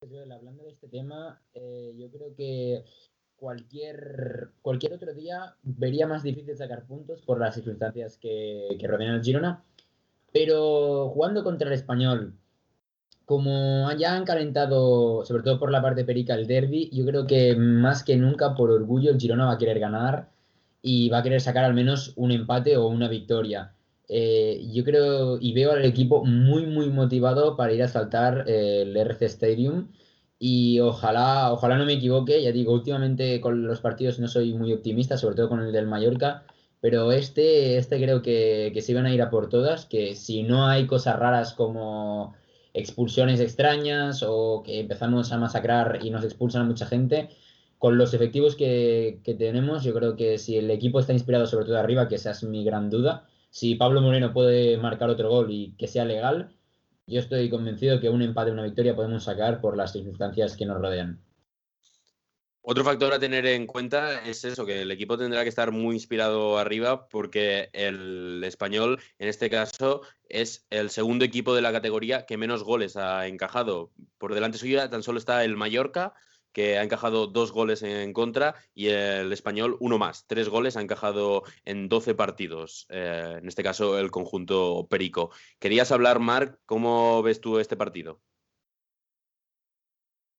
Hablando 0.02 0.64
de 0.64 0.70
este 0.70 0.88
tema, 0.88 1.42
eh, 1.54 1.94
yo 1.96 2.10
creo 2.10 2.34
que 2.34 2.84
cualquier, 3.36 4.52
cualquier 4.62 4.94
otro 4.94 5.12
día 5.14 5.56
vería 5.62 6.06
más 6.06 6.22
difícil 6.22 6.56
sacar 6.56 6.86
puntos 6.86 7.22
por 7.22 7.38
las 7.38 7.54
circunstancias 7.54 8.18
que, 8.18 8.76
que 8.78 8.88
rodean 8.88 9.14
al 9.14 9.22
Girona 9.22 9.64
pero 10.34 11.10
jugando 11.10 11.44
contra 11.44 11.68
el 11.68 11.74
español, 11.74 12.34
como 13.24 13.88
ya 13.92 14.16
han 14.16 14.24
calentado, 14.24 15.24
sobre 15.24 15.44
todo 15.44 15.60
por 15.60 15.70
la 15.70 15.80
parte 15.80 16.04
perica, 16.04 16.34
el 16.34 16.48
derby, 16.48 16.90
yo 16.92 17.06
creo 17.06 17.24
que 17.24 17.54
más 17.54 18.02
que 18.02 18.16
nunca, 18.16 18.56
por 18.56 18.72
orgullo, 18.72 19.12
el 19.12 19.20
Girona 19.20 19.46
va 19.46 19.52
a 19.52 19.58
querer 19.58 19.78
ganar 19.78 20.30
y 20.82 21.08
va 21.08 21.18
a 21.18 21.22
querer 21.22 21.40
sacar 21.40 21.64
al 21.64 21.74
menos 21.74 22.14
un 22.16 22.32
empate 22.32 22.76
o 22.76 22.88
una 22.88 23.08
victoria. 23.08 23.74
Eh, 24.08 24.68
yo 24.72 24.82
creo 24.82 25.38
y 25.40 25.52
veo 25.54 25.70
al 25.70 25.84
equipo 25.84 26.24
muy, 26.24 26.66
muy 26.66 26.90
motivado 26.90 27.56
para 27.56 27.72
ir 27.72 27.84
a 27.84 27.88
saltar 27.88 28.44
el 28.48 28.96
RC 28.96 29.26
Stadium. 29.26 29.88
Y 30.40 30.80
ojalá, 30.80 31.52
ojalá 31.52 31.78
no 31.78 31.86
me 31.86 31.94
equivoque, 31.94 32.42
ya 32.42 32.50
digo, 32.50 32.72
últimamente 32.72 33.40
con 33.40 33.66
los 33.68 33.80
partidos 33.80 34.18
no 34.18 34.26
soy 34.26 34.52
muy 34.52 34.72
optimista, 34.72 35.16
sobre 35.16 35.36
todo 35.36 35.48
con 35.48 35.60
el 35.60 35.72
del 35.72 35.86
Mallorca, 35.86 36.44
pero 36.84 37.12
este, 37.12 37.78
este 37.78 37.96
creo 37.96 38.20
que, 38.20 38.70
que 38.74 38.82
se 38.82 38.92
iban 38.92 39.06
a 39.06 39.14
ir 39.14 39.22
a 39.22 39.30
por 39.30 39.48
todas, 39.48 39.86
que 39.86 40.14
si 40.14 40.42
no 40.42 40.66
hay 40.66 40.86
cosas 40.86 41.18
raras 41.18 41.54
como 41.54 42.34
expulsiones 42.74 43.40
extrañas 43.40 44.22
o 44.22 44.62
que 44.62 44.80
empezamos 44.80 45.32
a 45.32 45.38
masacrar 45.38 46.00
y 46.02 46.10
nos 46.10 46.24
expulsan 46.24 46.60
a 46.60 46.66
mucha 46.66 46.84
gente, 46.84 47.30
con 47.78 47.96
los 47.96 48.12
efectivos 48.12 48.54
que, 48.54 49.18
tenemos, 49.38 49.82
yo 49.82 49.94
creo 49.94 50.14
que 50.14 50.36
si 50.36 50.58
el 50.58 50.70
equipo 50.70 51.00
está 51.00 51.14
inspirado 51.14 51.46
sobre 51.46 51.64
todo 51.64 51.78
arriba, 51.78 52.06
que 52.06 52.16
esa 52.16 52.32
es 52.32 52.42
mi 52.44 52.64
gran 52.64 52.90
duda, 52.90 53.28
si 53.48 53.76
Pablo 53.76 54.02
Moreno 54.02 54.34
puede 54.34 54.76
marcar 54.76 55.08
otro 55.08 55.30
gol 55.30 55.50
y 55.50 55.72
que 55.78 55.88
sea 55.88 56.04
legal, 56.04 56.50
yo 57.06 57.18
estoy 57.18 57.48
convencido 57.48 57.98
que 57.98 58.10
un 58.10 58.20
empate, 58.20 58.50
una 58.50 58.62
victoria 58.62 58.94
podemos 58.94 59.24
sacar 59.24 59.62
por 59.62 59.78
las 59.78 59.92
circunstancias 59.92 60.54
que 60.54 60.66
nos 60.66 60.78
rodean. 60.78 61.18
Otro 62.66 62.82
factor 62.82 63.12
a 63.12 63.18
tener 63.18 63.44
en 63.44 63.66
cuenta 63.66 64.24
es 64.24 64.42
eso, 64.42 64.64
que 64.64 64.80
el 64.80 64.90
equipo 64.90 65.18
tendrá 65.18 65.42
que 65.42 65.50
estar 65.50 65.70
muy 65.70 65.96
inspirado 65.96 66.56
arriba 66.56 67.08
porque 67.08 67.68
el 67.74 68.42
español, 68.42 69.02
en 69.18 69.28
este 69.28 69.50
caso, 69.50 70.00
es 70.30 70.66
el 70.70 70.88
segundo 70.88 71.26
equipo 71.26 71.54
de 71.54 71.60
la 71.60 71.72
categoría 71.72 72.24
que 72.24 72.38
menos 72.38 72.64
goles 72.64 72.96
ha 72.96 73.26
encajado. 73.26 73.92
Por 74.16 74.32
delante 74.32 74.56
suya 74.56 74.88
tan 74.88 75.02
solo 75.02 75.18
está 75.18 75.44
el 75.44 75.58
Mallorca, 75.58 76.14
que 76.52 76.78
ha 76.78 76.82
encajado 76.82 77.26
dos 77.26 77.52
goles 77.52 77.82
en 77.82 78.14
contra, 78.14 78.54
y 78.74 78.86
el 78.86 79.30
español 79.30 79.76
uno 79.80 79.98
más. 79.98 80.26
Tres 80.26 80.48
goles 80.48 80.78
ha 80.78 80.80
encajado 80.80 81.42
en 81.66 81.90
12 81.90 82.14
partidos, 82.14 82.86
eh, 82.88 83.40
en 83.42 83.46
este 83.46 83.62
caso 83.62 83.98
el 83.98 84.10
conjunto 84.10 84.86
Perico. 84.88 85.30
Querías 85.58 85.92
hablar, 85.92 86.18
Marc, 86.18 86.58
¿cómo 86.64 87.22
ves 87.22 87.42
tú 87.42 87.58
este 87.58 87.76
partido? 87.76 88.22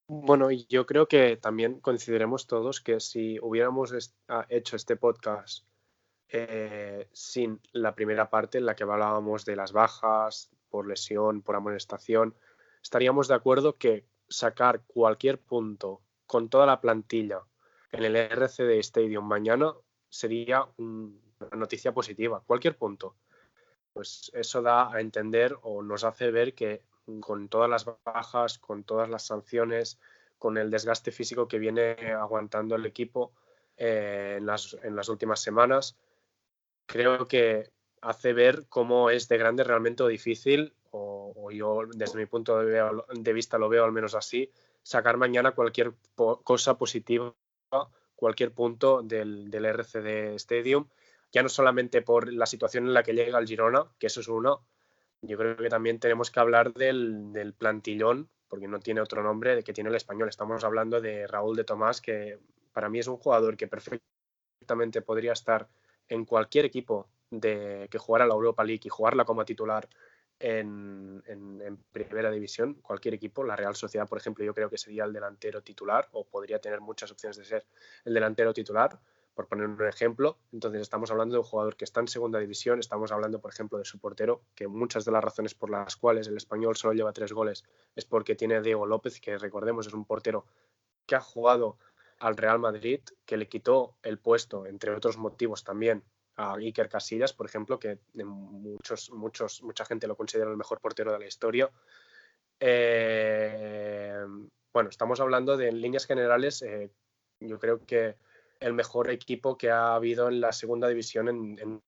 Bueno, 0.07 0.51
yo 0.51 0.85
creo 0.85 1.07
que 1.07 1.35
también 1.35 1.79
consideremos 1.79 2.45
todos 2.45 2.79
que 2.79 2.99
si 2.99 3.39
hubiéramos 3.41 4.13
ah, 4.27 4.45
hecho 4.49 4.75
este 4.75 4.95
podcast 4.97 5.65
eh, 6.29 7.09
sin 7.11 7.59
la 7.71 7.95
primera 7.95 8.29
parte 8.29 8.59
en 8.59 8.67
la 8.67 8.75
que 8.75 8.83
hablábamos 8.83 9.45
de 9.45 9.55
las 9.55 9.71
bajas 9.71 10.51
por 10.69 10.87
lesión, 10.87 11.41
por 11.41 11.55
amonestación, 11.55 12.35
estaríamos 12.83 13.27
de 13.27 13.33
acuerdo 13.33 13.77
que 13.77 14.05
sacar 14.29 14.83
cualquier 14.85 15.39
punto 15.39 16.01
con 16.27 16.49
toda 16.49 16.67
la 16.67 16.81
plantilla 16.81 17.41
en 17.91 18.03
el 18.03 18.15
RCD 18.15 18.77
Stadium 18.79 19.25
mañana 19.25 19.73
sería 20.09 20.67
una 20.77 21.17
noticia 21.55 21.93
positiva, 21.93 22.43
cualquier 22.45 22.77
punto. 22.77 23.15
Pues 23.93 24.29
eso 24.33 24.61
da 24.61 24.93
a 24.93 24.99
entender 24.99 25.55
o 25.61 25.81
nos 25.81 26.03
hace 26.03 26.29
ver 26.29 26.53
que 26.53 26.83
con 27.19 27.49
todas 27.49 27.69
las 27.69 27.85
bajas, 28.03 28.59
con 28.59 28.83
todas 28.83 29.09
las 29.09 29.25
sanciones, 29.25 29.99
con 30.37 30.57
el 30.57 30.69
desgaste 30.69 31.11
físico 31.11 31.47
que 31.47 31.59
viene 31.59 31.95
aguantando 32.13 32.75
el 32.75 32.85
equipo 32.85 33.33
eh, 33.77 34.35
en, 34.37 34.45
las, 34.45 35.09
últimas 35.09 35.41
semanas, 35.41 35.97
creo 36.85 37.27
que 37.27 37.71
hace 38.01 38.33
ver 38.33 38.65
cómo 38.69 39.09
es 39.09 39.27
de 39.27 39.37
grande 39.37 39.63
realmente 39.63 40.07
difícil, 40.07 40.73
o, 40.91 41.51
yo 41.51 41.81
desde 41.93 42.17
mi 42.17 42.25
punto 42.25 42.59
de, 42.59 43.33
vista 43.33 43.57
lo 43.57 43.69
veo 43.69 43.83
al 43.83 43.91
menos 43.91 44.15
así, 44.15 44.49
sacar 44.81 45.17
mañana 45.17 45.51
cualquier 45.51 45.93
cosa 46.15 46.77
positiva, 46.77 47.35
cualquier 48.15 48.53
punto 48.53 49.01
del, 49.01 49.49
del 49.51 49.65
RCD 49.65 50.35
Stadium, 50.35 50.87
ya 51.31 51.43
no 51.43 51.49
solamente 51.49 52.01
por 52.01 52.31
la 52.31 52.45
situación 52.45 52.87
en 52.87 52.93
la 52.93 53.03
que 53.03 53.13
llega 53.13 53.39
el 53.39 53.47
Girona, 53.47 53.87
que 53.99 54.07
eso 54.07 54.21
es 54.21 54.27
uno, 54.29 54.65
yo 55.27 55.37
creo 55.37 55.57
que 55.57 55.69
también 55.69 55.99
tenemos 55.99 56.31
que 56.31 56.39
hablar 56.39 56.73
del, 56.73 57.53
plantillón, 57.57 58.29
porque 58.47 58.67
no 58.67 58.79
tiene 58.79 59.01
otro 59.01 59.23
nombre, 59.23 59.55
de 59.55 59.63
que 59.63 59.73
tiene 59.73 59.89
el 59.89 59.95
español. 59.95 60.29
Estamos 60.29 60.63
hablando 60.63 61.01
de 61.01 61.27
Raúl 61.27 61.55
de 61.55 61.63
Tomás, 61.63 62.01
que 62.01 62.39
para 62.73 62.89
mí 62.89 62.99
es 62.99 63.07
un 63.07 63.17
jugador 63.17 63.57
que 63.57 63.67
perfectamente 63.67 65.01
podría 65.01 65.33
estar 65.33 65.67
en 66.07 66.25
cualquier 66.25 66.65
equipo 66.65 67.07
de, 67.29 67.87
que 67.89 67.97
jugara 67.97 68.25
la 68.25 68.33
Europa 68.33 68.63
League 68.63 68.81
y 68.83 68.89
jugarla 68.89 69.25
como 69.25 69.45
titular 69.45 69.87
en, 70.39 71.23
primera 71.91 72.29
división, 72.29 72.75
cualquier 72.75 73.13
equipo, 73.13 73.43
la 73.43 73.55
Real 73.55 73.75
Sociedad, 73.75 74.07
por 74.07 74.17
ejemplo, 74.17 74.43
yo 74.43 74.53
creo 74.53 74.69
que 74.69 74.77
sería 74.77 75.05
el 75.05 75.13
delantero 75.13 75.61
titular 75.61 76.07
o 76.11 76.25
podría 76.25 76.59
tener 76.59 76.81
muchas 76.81 77.11
opciones 77.11 77.37
de 77.37 77.45
ser 77.45 77.65
el 78.03 78.13
delantero 78.13 78.53
titular 78.53 78.99
por 79.35 79.47
poner 79.47 79.67
un 79.67 79.87
ejemplo. 79.87 80.39
Entonces 80.51 80.81
estamos 80.81 81.11
hablando 81.11 81.33
de 81.33 81.39
un 81.39 81.45
jugador 81.45 81.75
que 81.75 81.85
está 81.85 81.99
en 81.99 82.07
segunda 82.07 82.39
división, 82.39 82.79
estamos 82.79 83.11
hablando, 83.11 83.39
por 83.39 83.51
ejemplo, 83.51 83.77
de 83.77 83.85
su 83.85 83.99
portero, 83.99 84.41
que 84.55 84.67
muchas 84.67 85.05
de 85.05 85.11
las 85.11 85.23
razones 85.23 85.53
por 85.53 85.69
las 85.69 85.95
cuales 85.97 86.27
el 86.27 86.37
español 86.37 86.75
solo 86.75 86.93
lleva 86.93 87.13
tres 87.13 87.33
goles 87.33 87.65
es 87.95 88.05
porque 88.05 88.35
tiene 88.35 88.55
a 88.55 88.61
Diego 88.61 88.85
López, 88.85 89.19
que 89.19 89.37
recordemos 89.37 89.85
es 89.85 89.93
un 89.93 90.05
portero 90.05 90.45
que 91.05 91.15
ha 91.15 91.21
jugado 91.21 91.77
al 92.19 92.37
Real 92.37 92.59
Madrid, 92.59 93.01
que 93.25 93.37
le 93.37 93.47
quitó 93.47 93.97
el 94.01 94.17
puesto, 94.17 94.65
entre 94.65 94.91
otros 94.95 95.17
motivos 95.17 95.63
también, 95.63 96.03
a 96.37 96.55
Iker 96.55 96.89
Casillas, 96.89 97.33
por 97.33 97.45
ejemplo, 97.45 97.77
que 97.77 97.99
muchos, 98.13 99.11
muchos, 99.11 99.61
mucha 99.63 99.85
gente 99.85 100.07
lo 100.07 100.15
considera 100.15 100.49
el 100.49 100.57
mejor 100.57 100.79
portero 100.79 101.11
de 101.11 101.19
la 101.19 101.27
historia. 101.27 101.69
Eh, 102.59 104.25
bueno, 104.73 104.89
estamos 104.89 105.19
hablando 105.19 105.57
de 105.57 105.69
en 105.69 105.81
líneas 105.81 106.05
generales, 106.05 106.61
eh, 106.61 106.89
yo 107.39 107.59
creo 107.59 107.85
que 107.85 108.15
el 108.59 108.73
mejor 108.73 109.09
equipo 109.09 109.57
que 109.57 109.69
ha 109.69 109.95
habido 109.95 110.27
en 110.27 110.41
la 110.41 110.51
segunda 110.51 110.87
división 110.87 111.27
en, 111.27 111.81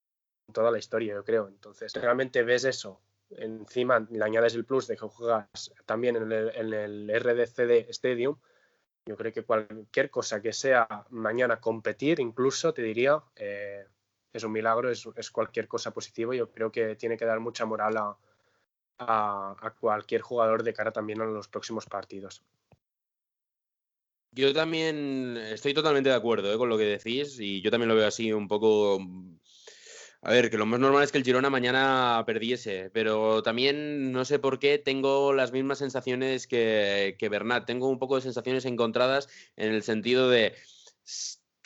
toda 0.54 0.72
la 0.72 0.78
historia, 0.78 1.14
yo 1.14 1.24
creo. 1.24 1.48
Entonces, 1.48 1.94
realmente 1.94 2.44
ves 2.44 2.64
eso. 2.64 3.02
Encima 3.30 4.00
le 4.10 4.24
añades 4.24 4.56
el 4.56 4.64
plus 4.64 4.88
de 4.88 4.96
que 4.96 5.06
juegas 5.06 5.74
también 5.86 6.16
en 6.16 6.32
el, 6.32 7.12
RDCD 7.20 7.90
Stadium. 7.90 8.38
Yo 9.06 9.18
creo 9.18 9.34
que 9.34 9.44
cualquier 9.44 10.10
cosa 10.10 10.42
que 10.42 10.54
sea 10.54 11.06
mañana 11.10 11.60
competir, 11.60 12.20
incluso 12.20 12.74
te 12.74 12.82
diría, 12.82 13.22
eh, 13.36 13.86
es 14.32 14.44
un 14.44 14.52
milagro, 14.52 14.90
es, 14.90 15.32
cualquier 15.32 15.68
cosa 15.68 15.92
positiva. 15.92 16.36
Yo 16.36 16.50
creo 16.52 16.72
que 16.72 16.96
tiene 16.96 17.18
que 17.18 17.26
dar 17.26 17.40
mucha 17.40 17.66
moral 17.66 17.98
a, 17.98 18.18
a 19.00 19.74
cualquier 19.80 20.22
jugador 20.22 20.64
de 20.64 20.74
cara 20.74 20.92
también 20.92 21.22
a 21.22 21.26
los 21.26 21.48
próximos 21.48 21.86
partidos. 21.86 22.44
Yo 24.32 24.54
también 24.54 25.38
estoy 25.38 25.74
totalmente 25.74 26.10
de 26.10 26.16
acuerdo 26.16 26.54
¿eh? 26.54 26.58
con 26.58 26.70
lo 26.70 26.78
que 26.78 26.86
decís 26.86 27.40
y 27.40 27.62
yo 27.62 27.72
también 27.72 27.90
lo 27.90 27.96
veo 27.96 28.08
así 28.08 28.32
un 28.32 28.48
poco... 28.48 29.00
A 30.22 30.32
ver, 30.32 30.50
que 30.50 30.58
lo 30.58 30.66
más 30.66 30.80
normal 30.80 31.04
es 31.04 31.12
que 31.12 31.20
el 31.20 31.24
Girona 31.24 31.50
mañana 31.50 32.24
perdiese, 32.26 32.90
pero 32.92 33.44
también 33.44 34.12
no 34.12 34.26
sé 34.26 34.40
por 34.40 34.60
qué 34.60 34.78
tengo 34.78 35.32
las 35.32 35.52
mismas 35.52 35.78
sensaciones 35.78 36.48
que, 36.48 37.16
que 37.20 37.30
Bernat. 37.30 37.66
Tengo 37.66 37.88
un 37.88 38.00
poco 38.00 38.16
de 38.16 38.24
sensaciones 38.24 38.66
encontradas 38.66 39.30
en 39.56 39.74
el 39.74 39.84
sentido 39.84 40.30
de 40.30 40.54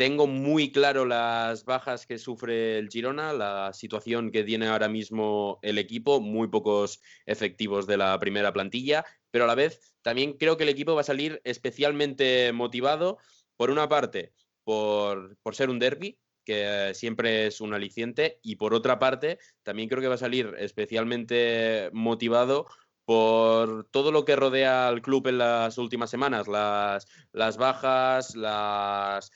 tengo 0.02 0.26
muy 0.26 0.72
claro 0.72 1.06
las 1.06 1.64
bajas 1.64 2.08
que 2.08 2.18
sufre 2.18 2.80
el 2.80 2.90
Girona, 2.90 3.34
la 3.34 3.72
situación 3.72 4.32
que 4.32 4.44
tiene 4.44 4.68
ahora 4.68 4.88
mismo 4.88 5.60
el 5.62 5.78
equipo, 5.78 6.20
muy 6.20 6.48
pocos 6.48 7.02
efectivos 7.28 7.86
de 7.86 7.98
la 7.98 8.18
primera 8.18 8.52
plantilla, 8.52 9.06
pero 9.32 9.46
a 9.46 9.48
la 9.48 9.56
vez 9.56 9.96
también 10.02 10.34
creo 10.34 10.58
que 10.58 10.64
el 10.64 10.70
equipo 10.70 10.96
va 10.96 11.02
a 11.02 11.06
salir 11.06 11.42
especialmente 11.44 12.52
motivado, 12.54 13.18
por 13.56 13.72
una 13.72 13.88
parte, 13.88 14.34
por, 14.64 15.38
ser 15.52 15.70
un 15.70 15.80
derby, 15.80 16.18
que 16.44 16.92
siempre 16.96 17.48
es 17.48 17.62
un 17.62 17.74
aliciente, 17.74 18.40
y 18.42 18.56
por 18.56 18.74
otra 18.74 19.00
parte, 19.00 19.40
también 19.64 19.90
creo 19.90 20.02
que 20.02 20.08
va 20.08 20.16
a 20.16 20.18
salir 20.18 20.56
especialmente 20.58 21.90
motivado 21.94 22.68
por 23.06 23.86
todo 23.92 24.12
lo 24.12 24.26
que 24.26 24.36
rodea 24.36 24.88
al 24.88 25.02
club 25.02 25.28
en 25.28 25.38
las 25.40 25.78
últimas 25.78 26.10
semanas, 26.10 26.48
las, 26.48 27.06
las 27.32 27.58
bajas, 27.58 28.36
las 28.36 29.32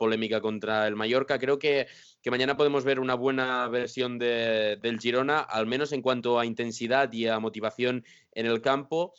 polémica 0.00 0.40
contra 0.40 0.88
el 0.88 0.96
Mallorca. 0.96 1.38
Creo 1.38 1.58
que, 1.58 1.86
que 2.22 2.30
mañana 2.30 2.56
podemos 2.56 2.84
ver 2.84 2.98
una 3.00 3.14
buena 3.14 3.68
versión 3.68 4.18
de, 4.18 4.78
del 4.80 4.98
Girona, 4.98 5.40
al 5.40 5.66
menos 5.66 5.92
en 5.92 6.00
cuanto 6.00 6.38
a 6.40 6.46
intensidad 6.46 7.12
y 7.12 7.26
a 7.26 7.38
motivación 7.38 8.02
en 8.32 8.46
el 8.46 8.62
campo. 8.62 9.12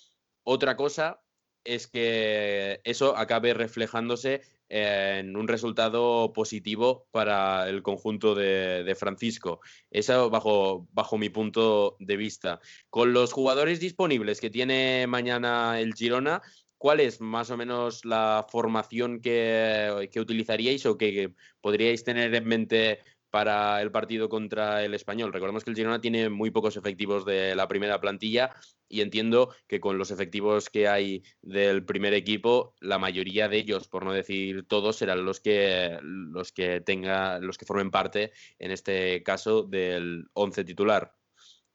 Otra 0.44 0.76
cosa 0.76 1.22
es 1.64 1.86
que 1.86 2.82
eso 2.84 3.16
acabe 3.16 3.54
reflejándose 3.54 4.42
en 4.70 5.36
un 5.36 5.48
resultado 5.48 6.32
positivo 6.34 7.06
para 7.12 7.70
el 7.70 7.84
conjunto 7.84 8.34
de, 8.34 8.84
de, 8.84 8.96
Francisco. 8.96 9.60
Eso 9.92 10.30
bajo, 10.30 10.88
bajo 10.94 11.18
mi 11.18 11.30
punto 11.30 11.98
de 12.00 12.16
vista. 12.16 12.60
Con 12.90 13.14
los 13.14 13.34
jugadores 13.34 13.80
disponibles 13.80 14.40
que 14.40 14.50
tiene 14.50 15.06
mañana 15.08 15.80
el 15.80 15.94
Girona, 15.94 16.42
¿cuál 16.82 17.00
es 17.00 17.22
más 17.22 17.52
o 17.52 17.58
menos 17.58 18.06
la 18.06 18.48
formación 18.50 19.22
que, 19.22 20.10
utilizaríais 20.20 20.84
o 20.88 20.98
que, 20.98 21.36
podríais 21.62 22.04
tener 22.04 22.34
en 22.34 22.46
mente 22.46 23.00
para 23.30 23.82
el 23.84 23.92
partido 23.92 24.30
contra 24.30 24.84
el 24.84 24.96
español. 24.96 25.32
Recordemos 25.32 25.64
que 25.64 25.70
el 25.70 25.76
Girona 25.76 26.02
tiene 26.02 26.30
muy 26.30 26.50
pocos 26.50 26.78
efectivos 26.78 27.24
de 27.24 27.56
la 27.56 27.68
primera 27.68 28.02
plantilla 28.02 28.56
y 28.90 29.02
entiendo 29.02 29.54
que 29.68 29.80
con 29.80 30.00
los 30.00 30.10
efectivos 30.10 30.72
que 30.72 30.88
hay 30.88 31.24
del 31.44 31.86
primer 31.86 32.16
equipo, 32.16 32.74
la 32.80 32.98
mayoría 32.98 33.48
de 33.48 33.58
ellos, 33.58 33.88
por 33.88 34.04
no 34.04 34.12
decir 34.12 34.66
todos, 34.68 34.98
serán 34.98 35.24
los 35.24 35.40
que 35.40 36.00
los 36.02 36.52
que 36.52 36.82
tenga, 36.82 37.38
los 37.40 37.60
que 37.60 37.68
formen 37.68 37.92
parte, 37.92 38.32
en 38.58 38.72
este 38.72 39.22
caso, 39.22 39.64
del 39.64 40.26
11 40.34 40.64
titular. 40.64 41.14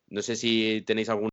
No 0.08 0.20
sé 0.20 0.34
si 0.34 0.82
tenéis 0.84 1.08
algún 1.08 1.30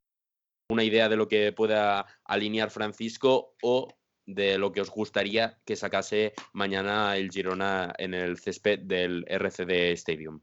una 0.74 0.84
idea 0.84 1.08
de 1.08 1.16
lo 1.16 1.28
que 1.28 1.52
pueda 1.54 2.06
alinear 2.26 2.70
Francisco 2.70 3.56
o 3.62 3.88
de 4.26 4.58
lo 4.58 4.72
que 4.72 4.82
os 4.82 4.90
gustaría 4.90 5.60
que 5.66 5.76
sacase 5.76 6.34
mañana 6.54 7.18
el 7.18 7.30
Girona 7.30 7.94
en 7.98 8.14
el 8.14 8.38
césped 8.38 8.80
del 8.80 9.26
RCD 9.28 9.92
Stadium. 9.94 10.42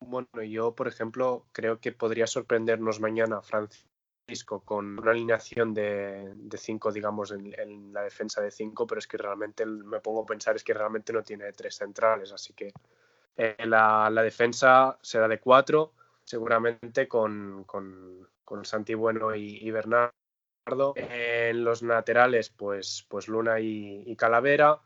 Bueno, 0.00 0.42
yo, 0.42 0.74
por 0.74 0.88
ejemplo, 0.88 1.46
creo 1.52 1.80
que 1.80 1.92
podría 1.92 2.26
sorprendernos 2.26 3.00
mañana 3.00 3.40
Francisco 3.40 4.60
con 4.64 4.98
una 4.98 5.10
alineación 5.10 5.72
de 5.72 6.34
5, 6.56 6.92
digamos, 6.92 7.32
en, 7.32 7.92
la 7.92 8.02
defensa 8.02 8.40
de 8.40 8.50
5, 8.50 8.86
pero 8.86 8.98
es 8.98 9.06
que 9.06 9.16
realmente 9.16 9.64
me 9.64 10.00
pongo 10.00 10.22
a 10.22 10.26
pensar 10.26 10.56
es 10.56 10.64
que 10.64 10.74
realmente 10.74 11.12
no 11.12 11.22
tiene 11.22 11.52
tres 11.52 11.76
centrales, 11.76 12.32
así 12.32 12.52
que 12.52 12.72
eh, 13.36 13.56
la, 13.66 14.10
defensa 14.22 14.98
será 15.02 15.28
de 15.28 15.40
4, 15.40 15.92
seguramente 16.22 17.08
con, 17.08 17.64
con, 17.64 18.28
con, 18.44 18.64
Santi 18.64 18.94
Bueno 18.94 19.34
y, 19.34 19.70
Bernardo. 19.70 20.12
En 20.96 21.64
los 21.64 21.82
laterales, 21.82 22.50
pues, 22.50 23.06
pues 23.08 23.28
Luna 23.28 23.60
y, 23.60 24.14
Calavera. 24.16 24.80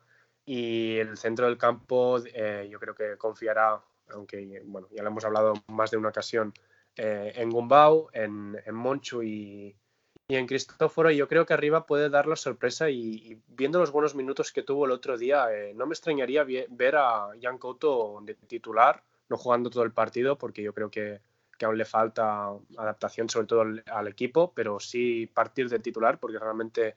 Y 0.44 0.96
el 0.96 1.18
centro 1.18 1.46
del 1.46 1.58
campo, 1.58 2.18
eh, 2.24 2.66
yo 2.70 2.80
creo 2.80 2.94
que 2.94 3.18
confiará, 3.18 3.82
aunque 4.08 4.62
bueno, 4.64 4.88
ya 4.90 5.02
lo 5.02 5.10
hemos 5.10 5.24
hablado 5.24 5.52
más 5.68 5.90
de 5.90 5.98
una 5.98 6.08
ocasión, 6.08 6.54
eh, 6.96 7.32
en 7.36 7.50
Gumbau, 7.50 8.08
en, 8.12 8.58
en 8.64 8.74
Monchu 8.74 9.22
y, 9.22 9.76
en 10.28 10.46
Cristóforo. 10.46 11.10
Y 11.10 11.16
yo 11.16 11.28
creo 11.28 11.46
que 11.46 11.54
arriba 11.54 11.86
puede 11.86 12.08
dar 12.10 12.26
la 12.26 12.36
sorpresa. 12.36 12.90
Y, 12.90 13.40
viendo 13.46 13.78
los 13.78 13.92
buenos 13.92 14.14
minutos 14.14 14.52
que 14.52 14.62
tuvo 14.62 14.86
el 14.86 14.92
otro 14.92 15.16
día, 15.16 15.46
eh, 15.52 15.74
no 15.74 15.86
me 15.86 15.92
extrañaría 15.92 16.44
ver 16.68 16.96
a 16.96 17.30
Jan 17.40 17.58
Couto 17.58 18.20
de 18.22 18.34
titular, 18.34 19.02
no 19.28 19.36
jugando 19.36 19.70
todo 19.70 19.84
el 19.84 19.92
partido, 19.92 20.36
porque 20.38 20.62
yo 20.62 20.72
creo 20.74 20.90
que, 20.90 21.20
aún 21.64 21.78
le 21.78 21.84
falta 21.84 22.50
adaptación, 22.76 23.28
sobre 23.28 23.46
todo 23.46 23.64
al, 23.86 24.08
equipo, 24.08 24.52
pero 24.54 24.80
sí 24.80 25.26
partir 25.26 25.68
de 25.68 25.78
titular, 25.78 26.18
porque 26.18 26.38
realmente 26.38 26.96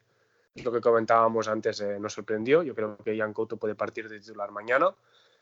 lo 0.55 0.71
que 0.71 0.81
comentábamos 0.81 1.47
antes 1.47 1.81
eh, 1.81 1.99
nos 1.99 2.13
sorprendió. 2.13 2.63
Yo 2.63 2.75
creo 2.75 2.97
que 2.97 3.17
Jan 3.17 3.33
Couto 3.33 3.57
puede 3.57 3.75
partir 3.75 4.09
de 4.09 4.19
titular 4.19 4.51
mañana. 4.51 4.93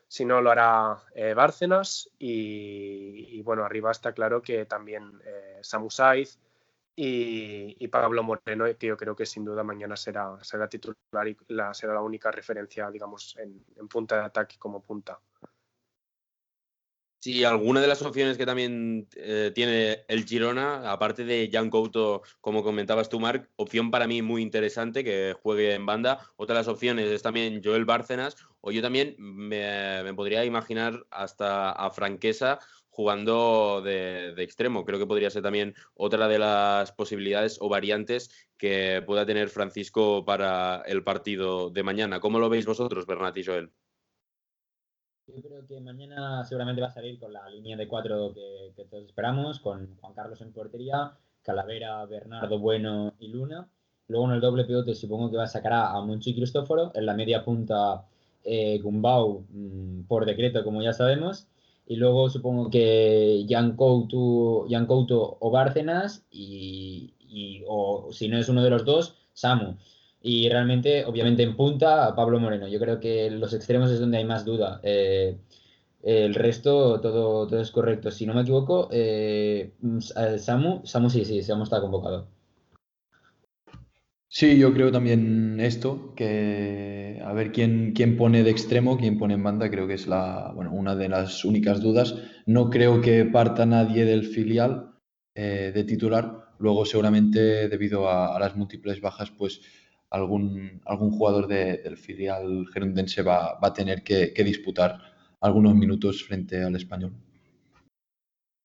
Si 0.08 0.24
no, 0.24 0.40
lo 0.40 0.50
hará 0.50 1.02
eh, 1.14 1.34
Bárcenas. 1.34 2.10
Y, 2.18 3.40
bueno, 3.42 3.64
arriba 3.64 3.90
está 3.90 4.12
claro 4.12 4.42
que 4.42 4.66
también 4.66 5.20
eh, 5.24 5.58
Samu 5.62 5.90
Saiz 5.90 6.38
y, 6.96 7.86
Pablo 7.88 8.22
Moreno, 8.22 8.66
que 8.78 8.86
yo 8.86 8.96
creo 8.96 9.16
que 9.16 9.26
sin 9.26 9.44
duda 9.44 9.62
mañana 9.62 9.96
será, 9.96 10.36
será 10.42 10.68
titular 10.68 11.26
y 11.26 11.36
la, 11.48 11.72
será 11.74 11.94
la 11.94 12.02
única 12.02 12.30
referencia, 12.30 12.90
digamos, 12.90 13.36
en, 13.38 13.64
en 13.76 13.88
punta 13.88 14.16
de 14.16 14.24
ataque 14.24 14.56
como 14.58 14.82
punta. 14.82 15.18
Sí, 17.22 17.44
alguna 17.44 17.82
de 17.82 17.86
las 17.86 18.00
opciones 18.00 18.38
que 18.38 18.46
también 18.46 19.06
eh, 19.14 19.52
tiene 19.54 20.04
el 20.08 20.24
Girona, 20.24 20.90
aparte 20.90 21.22
de 21.26 21.50
Jan 21.52 21.68
Couto, 21.68 22.22
como 22.40 22.62
comentabas 22.62 23.10
tú, 23.10 23.20
Marc, 23.20 23.50
opción 23.56 23.90
para 23.90 24.06
mí 24.06 24.22
muy 24.22 24.40
interesante 24.40 25.04
que 25.04 25.36
juegue 25.42 25.74
en 25.74 25.84
banda. 25.84 26.26
Otra 26.36 26.54
de 26.54 26.60
las 26.60 26.68
opciones 26.68 27.10
es 27.10 27.20
también 27.20 27.60
Joel 27.62 27.84
Bárcenas, 27.84 28.36
o 28.62 28.72
yo 28.72 28.80
también 28.80 29.16
me, 29.18 30.14
podría 30.14 30.46
imaginar 30.46 31.04
hasta 31.10 31.72
a 31.72 31.90
Franquesa 31.90 32.58
jugando 32.88 33.82
de, 33.84 34.32
de, 34.34 34.42
extremo. 34.42 34.86
Creo 34.86 34.98
que 34.98 35.06
podría 35.06 35.28
ser 35.28 35.42
también 35.42 35.74
otra 35.92 36.26
de 36.26 36.38
las 36.38 36.90
posibilidades 36.92 37.58
o 37.60 37.68
variantes 37.68 38.30
que 38.56 39.02
pueda 39.06 39.26
tener 39.26 39.50
Francisco 39.50 40.24
para 40.24 40.82
el 40.86 41.04
partido 41.04 41.68
de 41.68 41.82
mañana. 41.82 42.18
¿Cómo 42.18 42.38
lo 42.38 42.48
veis 42.48 42.64
vosotros, 42.64 43.04
Bernat 43.04 43.36
y 43.36 43.44
Joel? 43.44 43.72
Yo 45.34 45.42
creo 45.42 45.66
que 45.66 45.80
mañana 45.80 46.44
seguramente 46.44 46.80
va 46.80 46.88
a 46.88 46.92
salir 46.92 47.18
con 47.18 47.32
la 47.32 47.48
línea 47.48 47.76
de 47.76 47.86
cuatro 47.86 48.32
que, 48.34 48.84
todos 48.90 49.04
esperamos, 49.04 49.60
con 49.60 49.96
Juan 50.00 50.14
Carlos 50.14 50.40
en 50.40 50.52
portería, 50.52 51.12
Calavera, 51.42 52.04
Bernardo 52.06 52.58
Bueno 52.58 53.14
y 53.18 53.28
Luna. 53.28 53.68
Luego 54.08 54.26
en 54.26 54.32
el 54.32 54.40
doble 54.40 54.64
pivote 54.64 54.94
supongo 54.94 55.30
que 55.30 55.36
va 55.36 55.44
a 55.44 55.48
sacar 55.48 55.72
a 55.72 56.00
Monchi 56.00 56.34
Cristóforo. 56.34 56.90
En 56.94 57.06
la 57.06 57.14
media 57.14 57.44
punta 57.44 58.04
eh, 58.42 58.78
Gumbau 58.82 59.46
mm, 59.50 60.02
por 60.08 60.26
decreto, 60.26 60.64
como 60.64 60.82
ya 60.82 60.92
sabemos. 60.92 61.46
Y 61.86 61.96
luego 61.96 62.28
supongo 62.28 62.70
que 62.70 63.46
Jan 63.48 63.76
Couto, 63.76 64.66
o 65.40 65.50
Bárcenas 65.50 66.24
y, 66.30 67.14
y, 67.20 67.62
o 67.68 68.08
si 68.12 68.28
no 68.28 68.38
es 68.38 68.48
uno 68.48 68.62
de 68.62 68.70
los 68.70 68.84
dos, 68.84 69.16
Samu. 69.32 69.76
Y 70.22 70.48
realmente, 70.48 71.04
obviamente, 71.04 71.42
en 71.42 71.56
punta, 71.56 72.14
Pablo 72.14 72.38
Moreno. 72.38 72.68
Yo 72.68 72.78
creo 72.78 73.00
que 73.00 73.30
los 73.30 73.54
extremos 73.54 73.90
es 73.90 74.00
donde 74.00 74.18
hay 74.18 74.24
más 74.24 74.44
duda. 74.44 74.80
Eh, 74.82 75.38
el 76.02 76.34
resto, 76.34 77.00
todo, 77.00 77.46
todo 77.46 77.60
es 77.60 77.70
correcto. 77.70 78.10
Si 78.10 78.26
no 78.26 78.34
me 78.34 78.42
equivoco, 78.42 78.88
eh, 78.92 79.72
Samu, 80.38 80.84
Samu 80.84 81.10
sí, 81.10 81.24
sí, 81.24 81.42
Samu 81.42 81.64
está 81.64 81.80
convocado. 81.80 82.28
Sí, 84.32 84.58
yo 84.58 84.72
creo 84.72 84.92
también 84.92 85.58
esto, 85.58 86.14
que 86.14 87.20
a 87.24 87.32
ver 87.32 87.50
quién, 87.50 87.92
quién 87.94 88.16
pone 88.16 88.44
de 88.44 88.50
extremo, 88.50 88.96
quién 88.96 89.18
pone 89.18 89.34
en 89.34 89.42
banda, 89.42 89.70
creo 89.70 89.88
que 89.88 89.94
es 89.94 90.06
la, 90.06 90.52
bueno, 90.54 90.72
una 90.72 90.94
de 90.94 91.08
las 91.08 91.44
únicas 91.44 91.80
dudas. 91.80 92.14
No 92.46 92.70
creo 92.70 93.00
que 93.00 93.24
parta 93.24 93.66
nadie 93.66 94.04
del 94.04 94.24
filial 94.24 94.92
eh, 95.34 95.72
de 95.74 95.84
titular. 95.84 96.52
Luego, 96.58 96.84
seguramente, 96.84 97.68
debido 97.68 98.08
a, 98.08 98.36
a 98.36 98.38
las 98.38 98.54
múltiples 98.54 99.00
bajas, 99.00 99.30
pues 99.30 99.62
algún, 100.10 100.80
algún 100.84 101.12
jugador 101.12 101.46
del 101.46 101.96
filial 101.96 102.66
gerundense 102.72 103.22
va, 103.22 103.58
va 103.58 103.68
a 103.68 103.72
tener 103.72 104.02
que, 104.02 104.32
disputar 104.44 104.98
algunos 105.40 105.74
minutos 105.74 106.24
frente 106.24 106.62
al 106.62 106.76
español. 106.76 107.12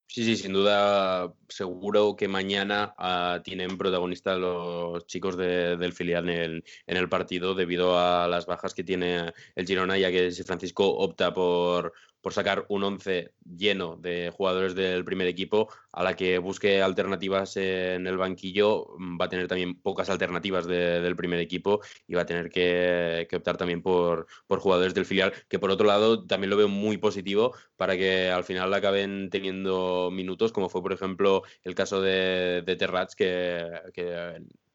Sí, 0.07 0.23
sí, 0.23 0.37
sin 0.37 0.53
duda, 0.53 1.33
seguro 1.49 2.15
que 2.15 2.29
mañana 2.29 2.95
ah, 2.97 3.41
tienen 3.43 3.77
protagonista 3.77 4.37
los 4.37 5.05
chicos 5.07 5.35
del 5.35 5.91
filial 5.91 6.29
en 6.29 6.63
el, 6.87 7.09
partido 7.09 7.53
debido 7.53 7.99
a 7.99 8.27
las 8.27 8.45
bajas 8.45 8.73
que 8.73 8.85
tiene 8.85 9.33
el 9.55 9.67
Girona, 9.67 9.97
ya 9.97 10.11
que 10.11 10.31
si 10.31 10.43
Francisco 10.43 10.87
opta 10.87 11.33
por, 11.33 11.93
por 12.25 12.33
sacar 12.33 12.65
un 12.69 12.83
11 12.83 13.33
lleno 13.55 13.97
de 13.97 14.31
jugadores 14.35 14.73
del 14.73 15.05
primer 15.05 15.27
equipo, 15.27 15.69
a 15.91 16.03
la 16.03 16.15
que 16.15 16.39
busque 16.39 16.81
alternativas 16.81 17.55
en 17.55 18.07
el 18.07 18.17
banquillo, 18.17 18.95
mm, 18.97 19.21
va 19.21 19.25
a 19.25 19.29
tener 19.29 19.47
también 19.47 19.79
pocas 19.79 20.09
alternativas 20.09 20.65
del 20.65 21.15
primer 21.15 21.39
equipo 21.39 21.81
y 22.07 22.15
va 22.15 22.23
a 22.23 22.25
tener 22.25 22.49
que, 22.49 23.27
optar 23.31 23.57
también 23.57 23.83
por, 23.83 24.25
jugadores 24.47 24.95
del 24.95 25.05
filial, 25.05 25.33
que 25.47 25.59
por 25.59 25.69
otro 25.69 25.85
lado 25.85 26.25
también 26.25 26.49
lo 26.49 26.57
veo 26.57 26.67
muy 26.67 26.97
positivo 26.97 27.53
para 27.75 27.95
que 27.95 28.31
al 28.31 28.43
final 28.43 28.73
acaben 28.73 29.29
teniendo 29.29 30.09
minutos, 30.11 30.51
como 30.51 30.67
fue 30.67 30.81
por 30.81 30.93
ejemplo 30.93 31.43
el 31.61 31.75
caso 31.75 32.01
de, 32.01 32.63
de 32.65 32.75
Terrats, 32.75 33.15
que 33.15 33.69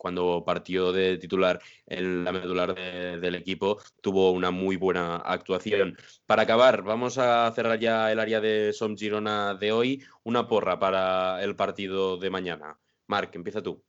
cuando 0.01 0.43
partió 0.47 0.93
de 0.93 1.19
titular 1.19 1.61
en 1.85 2.25
la 2.25 2.33
medular 2.33 2.75
del 2.75 3.35
equipo, 3.35 3.79
tuvo 4.01 4.31
una 4.31 4.51
muy 4.51 4.77
buena 4.77 5.17
actuación. 5.17 5.95
Para 6.25 6.45
acabar, 6.45 6.83
vamos 6.83 7.19
a 7.19 7.53
cerrar 7.55 7.79
ya 7.79 8.11
el 8.11 8.19
área 8.19 8.41
de 8.41 8.73
Som 8.73 8.97
Girona 8.97 9.55
de 9.55 9.73
hoy. 9.73 10.03
Una 10.25 10.49
porra 10.49 10.79
para 10.79 11.45
el 11.45 11.55
partido 11.55 12.17
de 12.17 12.31
mañana. 12.31 12.79
Marc, 13.09 13.35
empieza 13.35 13.61
tú. 13.61 13.85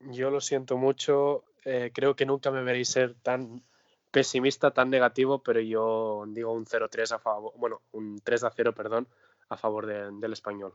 Yo 0.00 0.30
lo 0.30 0.42
siento 0.42 0.76
mucho. 0.76 1.44
Eh, 1.64 1.90
creo 1.94 2.14
que 2.14 2.26
nunca 2.26 2.50
me 2.50 2.62
veréis 2.62 2.90
ser 2.90 3.14
tan 3.14 3.64
pesimista, 4.10 4.70
tan 4.70 4.90
negativo, 4.90 5.42
pero 5.42 5.60
yo 5.60 6.24
digo 6.28 6.52
un 6.52 6.66
0-3 6.66 7.12
a 7.12 7.18
favor, 7.18 7.54
bueno, 7.56 7.80
un 7.92 8.18
3-0, 8.20 8.74
perdón, 8.74 9.08
a 9.48 9.56
favor 9.56 9.86
del 9.86 10.32
español. 10.34 10.74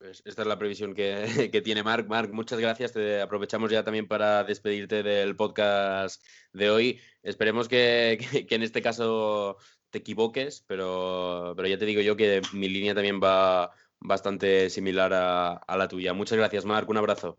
Pues 0.00 0.22
esta 0.24 0.40
es 0.42 0.48
la 0.48 0.58
previsión 0.58 0.94
que, 0.94 1.60
tiene 1.62 1.82
Marc. 1.82 2.08
Marc, 2.08 2.32
muchas 2.32 2.58
gracias. 2.58 2.92
Te 2.92 3.20
aprovechamos 3.20 3.70
ya 3.70 3.84
también 3.84 4.08
para 4.08 4.44
despedirte 4.44 5.02
del 5.02 5.36
podcast 5.36 6.24
de 6.54 6.70
hoy. 6.70 7.00
Esperemos 7.22 7.68
que, 7.68 8.18
en 8.32 8.62
este 8.62 8.80
caso 8.80 9.58
te 9.90 9.98
equivoques, 9.98 10.64
pero, 10.66 11.52
pero, 11.54 11.68
ya 11.68 11.76
te 11.76 11.84
digo 11.84 12.00
yo 12.00 12.16
que 12.16 12.40
mi 12.54 12.68
línea 12.68 12.94
también 12.94 13.20
va 13.22 13.72
bastante 13.98 14.70
similar 14.70 15.12
a, 15.12 15.76
la 15.76 15.88
tuya. 15.88 16.14
Muchas 16.14 16.38
gracias, 16.38 16.64
Marc. 16.64 16.88
Un 16.88 16.96
abrazo. 16.96 17.36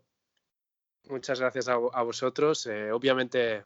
Muchas 1.08 1.40
gracias 1.40 1.66
a, 1.66 1.76
vosotros. 1.76 2.66
Eh, 2.66 2.92
obviamente 2.92 3.64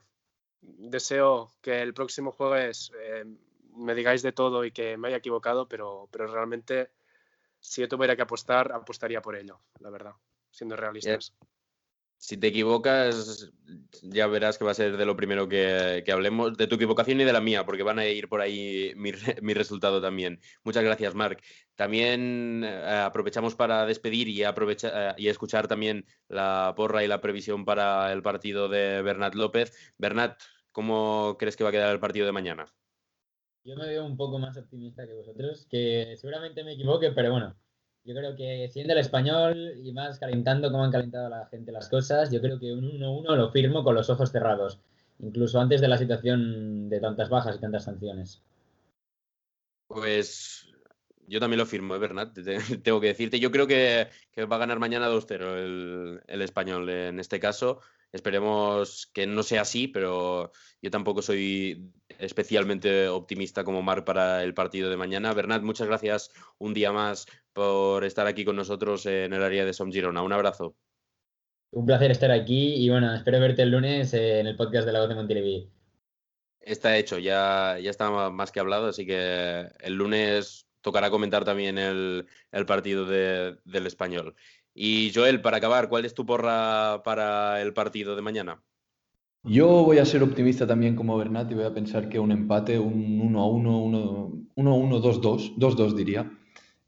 deseo 0.63 1.53
que 1.61 1.83
el 1.83 1.93
próximo 1.93 2.33
jueves 2.33 2.93
eh, 2.99 3.27
me 3.77 3.95
digáis 3.95 4.23
de 4.23 4.33
todo 4.33 4.65
y 4.65 4.71
que 4.71 4.97
me 4.97 5.09
haya 5.09 5.19
equivocado, 5.19 5.69
pero, 5.69 6.09
pero 6.11 6.29
realmente 6.29 6.89
si 7.61 7.81
yo 7.81 7.88
tuviera 7.88 8.16
que 8.16 8.23
apostar, 8.23 8.73
apostaría 8.73 9.21
por 9.21 9.37
ello, 9.37 9.61
la 9.81 9.90
verdad, 9.90 10.12
siendo 10.51 10.77
realistas. 10.77 11.35
Si 12.19 12.38
te 12.38 12.47
equivocas, 12.47 13.53
ya 14.03 14.27
verás 14.27 14.57
que 14.57 14.64
va 14.64 14.71
a 14.71 14.75
ser 14.75 14.97
de 14.97 15.05
lo 15.05 15.16
primero 15.16 15.49
que, 15.49 16.03
hablemos, 16.11 16.57
de 16.57 16.66
tu 16.66 16.77
equivocación 16.77 17.21
y 17.21 17.25
de 17.25 17.33
la 17.33 17.42
mía, 17.42 17.66
porque 17.66 17.83
van 17.83 17.99
a 17.99 18.07
ir 18.07 18.29
por 18.29 18.40
ahí 18.40 18.95
mi, 18.97 19.12
resultado 19.53 20.01
también. 20.01 20.40
Muchas 20.64 20.83
gracias, 20.83 21.14
Marc. 21.14 21.42
También 21.75 22.64
eh, 22.64 23.03
aprovechamos 23.05 23.54
para 23.54 23.85
despedir 23.85 24.29
y, 24.29 24.44
aprovecha, 24.44 25.11
eh, 25.11 25.15
y 25.19 25.29
escuchar 25.29 25.69
también 25.69 26.07
la 26.29 26.73
porra 26.75 27.04
y 27.04 27.07
la 27.07 27.21
previsión 27.21 27.67
para 27.67 28.11
el 28.13 28.23
partido 28.23 28.69
de 28.69 29.02
Bernat 29.02 29.35
López. 29.35 29.73
Bernat, 29.98 30.40
¿cómo 30.73 31.37
crees 31.38 31.54
que 31.57 31.65
va 31.65 31.69
a 31.69 31.73
quedar 31.73 31.92
el 31.92 32.00
partido 32.00 32.25
de 32.25 32.33
mañana? 32.33 32.65
Yo 33.67 33.75
me 33.75 33.88
veo 33.88 34.06
un 34.06 34.17
poco 34.17 34.38
más 34.38 34.56
optimista 34.56 35.04
que 35.08 35.14
vosotros, 35.14 35.67
que 35.69 36.14
seguramente 36.17 36.62
me 36.62 36.75
equivoque, 36.75 37.10
pero 37.10 37.33
bueno, 37.33 37.56
yo 38.04 38.14
creo 38.14 38.37
que 38.37 38.69
siendo 38.73 38.92
el 38.92 39.00
español 39.00 39.73
y 39.83 39.92
más 39.92 40.21
calentando 40.21 40.71
como 40.71 40.85
han 40.85 40.92
calentado 40.92 41.29
la 41.29 41.46
gente 41.46 41.73
las 41.73 41.88
cosas, 41.88 42.31
yo 42.31 42.40
creo 42.40 42.60
que 42.60 42.73
un 42.73 42.92
1-1 42.92 43.35
lo 43.35 43.50
firmo 43.50 43.83
con 43.83 43.96
los 43.96 44.08
ojos 44.08 44.31
cerrados, 44.31 44.79
incluso 45.19 45.58
antes 45.58 45.81
de 45.81 45.88
la 45.88 45.98
situación 45.98 46.88
de 46.88 47.00
tantas 47.00 47.29
bajas 47.29 47.56
y 47.56 47.60
tantas 47.60 47.83
sanciones. 47.83 48.40
Pues 49.88 50.73
Yo 51.27 51.40
también 51.40 51.58
lo 51.58 51.67
firmo, 51.67 51.96
¿eh, 51.96 51.98
Bernat? 51.98 52.35
Tengo 52.85 53.00
que 53.00 53.08
decirte. 53.08 53.40
Yo 53.40 53.50
creo 53.50 53.67
que, 53.67 54.06
va 54.48 54.54
a 54.54 54.60
ganar 54.60 54.79
mañana 54.79 55.08
2-0 55.08 55.56
el, 55.56 56.23
el, 56.25 56.42
español 56.42 56.88
en 56.88 57.19
este 57.19 57.40
caso. 57.40 57.81
Esperemos 58.12 59.10
que 59.12 59.27
no 59.27 59.42
sea 59.42 59.62
así, 59.62 59.88
pero 59.88 60.52
yo 60.81 60.90
tampoco 60.92 61.21
soy 61.21 61.92
especialmente 62.19 63.08
optimista 63.08 63.64
como 63.64 63.83
Marc 63.83 64.04
para 64.04 64.42
el 64.42 64.54
partido 64.54 64.90
de 64.90 64.96
mañana. 64.96 65.33
Bernat, 65.33 65.62
muchas 65.62 65.87
gracias 65.87 66.31
un 66.58 66.75
día 66.75 66.92
más 66.92 67.27
por 67.52 68.04
estar 68.04 68.27
aquí 68.27 68.44
con 68.44 68.56
nosotros 68.56 69.06
en 69.06 69.33
el 69.33 69.42
área 69.42 69.64
de 69.64 69.73
Som 69.73 69.92
Girona. 69.92 70.23
Un 70.23 70.33
abrazo. 70.33 70.77
Un 71.71 71.87
placer 71.87 72.10
estar 72.10 72.31
aquí 72.31 72.75
y 72.75 72.88
bueno, 72.88 73.14
espero 73.14 73.40
verte 73.40 73.62
el 73.62 73.71
lunes 73.71 74.14
en 74.14 74.46
el 74.46 74.56
podcast 74.56 74.87
de 74.87 74.92
la 74.92 75.00
voz 75.00 75.08
de 75.08 75.14
Montelevi. 75.14 75.71
Está 76.60 76.96
hecho, 76.96 77.19
ya, 77.19 77.79
ya 77.81 77.90
está 77.90 78.10
más 78.31 78.50
que 78.50 78.60
hablado, 78.60 78.88
así 78.88 79.06
que 79.06 79.69
el 79.81 79.94
lunes 79.94 80.67
tocará 80.81 81.10
comentar 81.10 81.44
también 81.44 81.79
el, 81.79 82.27
partido 82.67 83.06
del 83.06 83.87
español. 83.87 84.35
Y 84.73 85.12
Joel, 85.14 85.40
para 85.40 85.56
acabar, 85.56 85.88
¿cuál 85.88 86.04
es 86.04 86.14
tu 86.14 86.25
porra 86.27 87.02
para 87.02 87.60
el 87.60 87.73
partido 87.73 88.14
de 88.14 88.23
mañana? 88.23 88.62
Yo 89.47 89.85
voy 89.85 89.99
a 89.99 90.05
ser 90.05 90.25
optimista 90.25 90.67
también 90.67 90.97
como 90.97 91.17
Bernat 91.17 91.49
y 91.53 91.55
voy 91.55 91.65
a 91.65 91.73
pensar 91.73 92.09
que 92.09 92.19
un 92.19 92.33
empate, 92.33 92.81
un 92.81 93.33
1-1, 93.33 94.53
1-1, 94.57 95.01
2-2, 95.01 95.57
2-2 95.57 95.94
diría. 95.94 96.33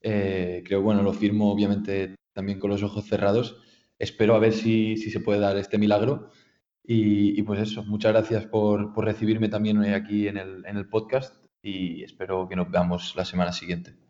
Eh, 0.03 0.65
creo, 0.67 0.83
bueno, 0.83 1.03
lo 1.03 1.13
firmo 1.13 1.53
obviamente 1.53 2.17
también 2.33 2.59
con 2.59 2.71
los 2.71 2.83
ojos 2.83 3.05
cerrados. 3.07 3.63
Espero 3.97 4.35
a 4.35 4.41
ver 4.41 4.53
si, 4.53 4.97
se 4.97 5.21
puede 5.21 5.39
dar 5.39 5.57
este 5.57 5.79
milagro. 5.79 6.31
Y, 6.85 7.43
pues 7.43 7.61
eso, 7.61 7.85
muchas 7.85 8.13
gracias 8.13 8.47
por, 8.47 8.93
por, 8.93 9.05
recibirme 9.05 9.49
también 9.49 9.79
hoy 9.79 9.91
aquí 9.91 10.27
en 10.27 10.39
el, 10.39 10.65
en 10.67 10.77
el 10.79 10.89
podcast 10.89 11.35
y 11.63 12.03
espero 12.03 12.49
que 12.49 12.57
nos 12.57 12.71
veamos 12.71 13.15
la 13.15 13.25
semana 13.25 13.53
siguiente. 13.53 14.08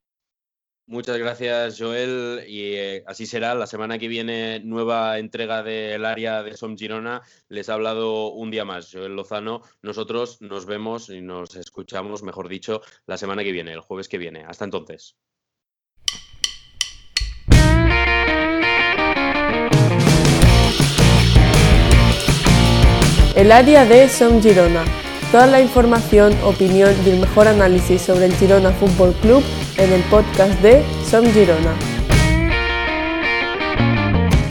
Muchas 0.89 1.19
gracias, 1.19 1.79
Joel. 1.79 2.45
Y 2.49 2.73
eh, 2.73 3.05
así 3.07 3.27
será. 3.27 3.55
La 3.55 3.67
semana 3.67 3.99
que 3.99 4.09
viene, 4.09 4.61
nueva 4.61 5.19
entrega 5.19 5.63
del 5.63 6.03
área 6.07 6.43
de 6.43 6.57
Som 6.57 6.79
Girona. 6.79 7.21
Les 7.51 7.69
ha 7.69 7.75
hablado 7.75 8.29
un 8.33 8.51
día 8.51 8.65
más, 8.65 8.91
Joel 8.91 9.15
Lozano. 9.15 9.61
Nosotros 9.83 10.41
nos 10.41 10.65
vemos 10.65 11.11
y 11.11 11.21
nos 11.21 11.55
escuchamos, 11.57 12.23
mejor 12.23 12.49
dicho, 12.49 12.81
la 13.05 13.19
semana 13.19 13.45
que 13.45 13.53
viene, 13.53 13.75
el 13.75 13.81
jueves 13.81 14.09
que 14.09 14.17
viene. 14.17 14.47
Hasta 14.49 14.65
entonces. 14.65 15.15
El 23.37 23.53
área 23.53 23.85
de 23.85 24.09
Som 24.09 24.41
Girona. 24.41 24.87
Toda 25.31 25.47
la 25.47 25.61
información, 25.61 26.35
opinión 26.43 26.95
y 27.05 27.11
el 27.11 27.21
mejor 27.21 27.47
análisis 27.47 28.01
sobre 28.01 28.25
el 28.25 28.35
Girona 28.37 28.71
Fútbol 28.71 29.13
Club 29.21 29.45
en 29.79 29.93
el 29.93 30.03
podcast 30.11 30.61
de 30.61 30.85
Som 31.05 31.25
Girona. 31.33 31.98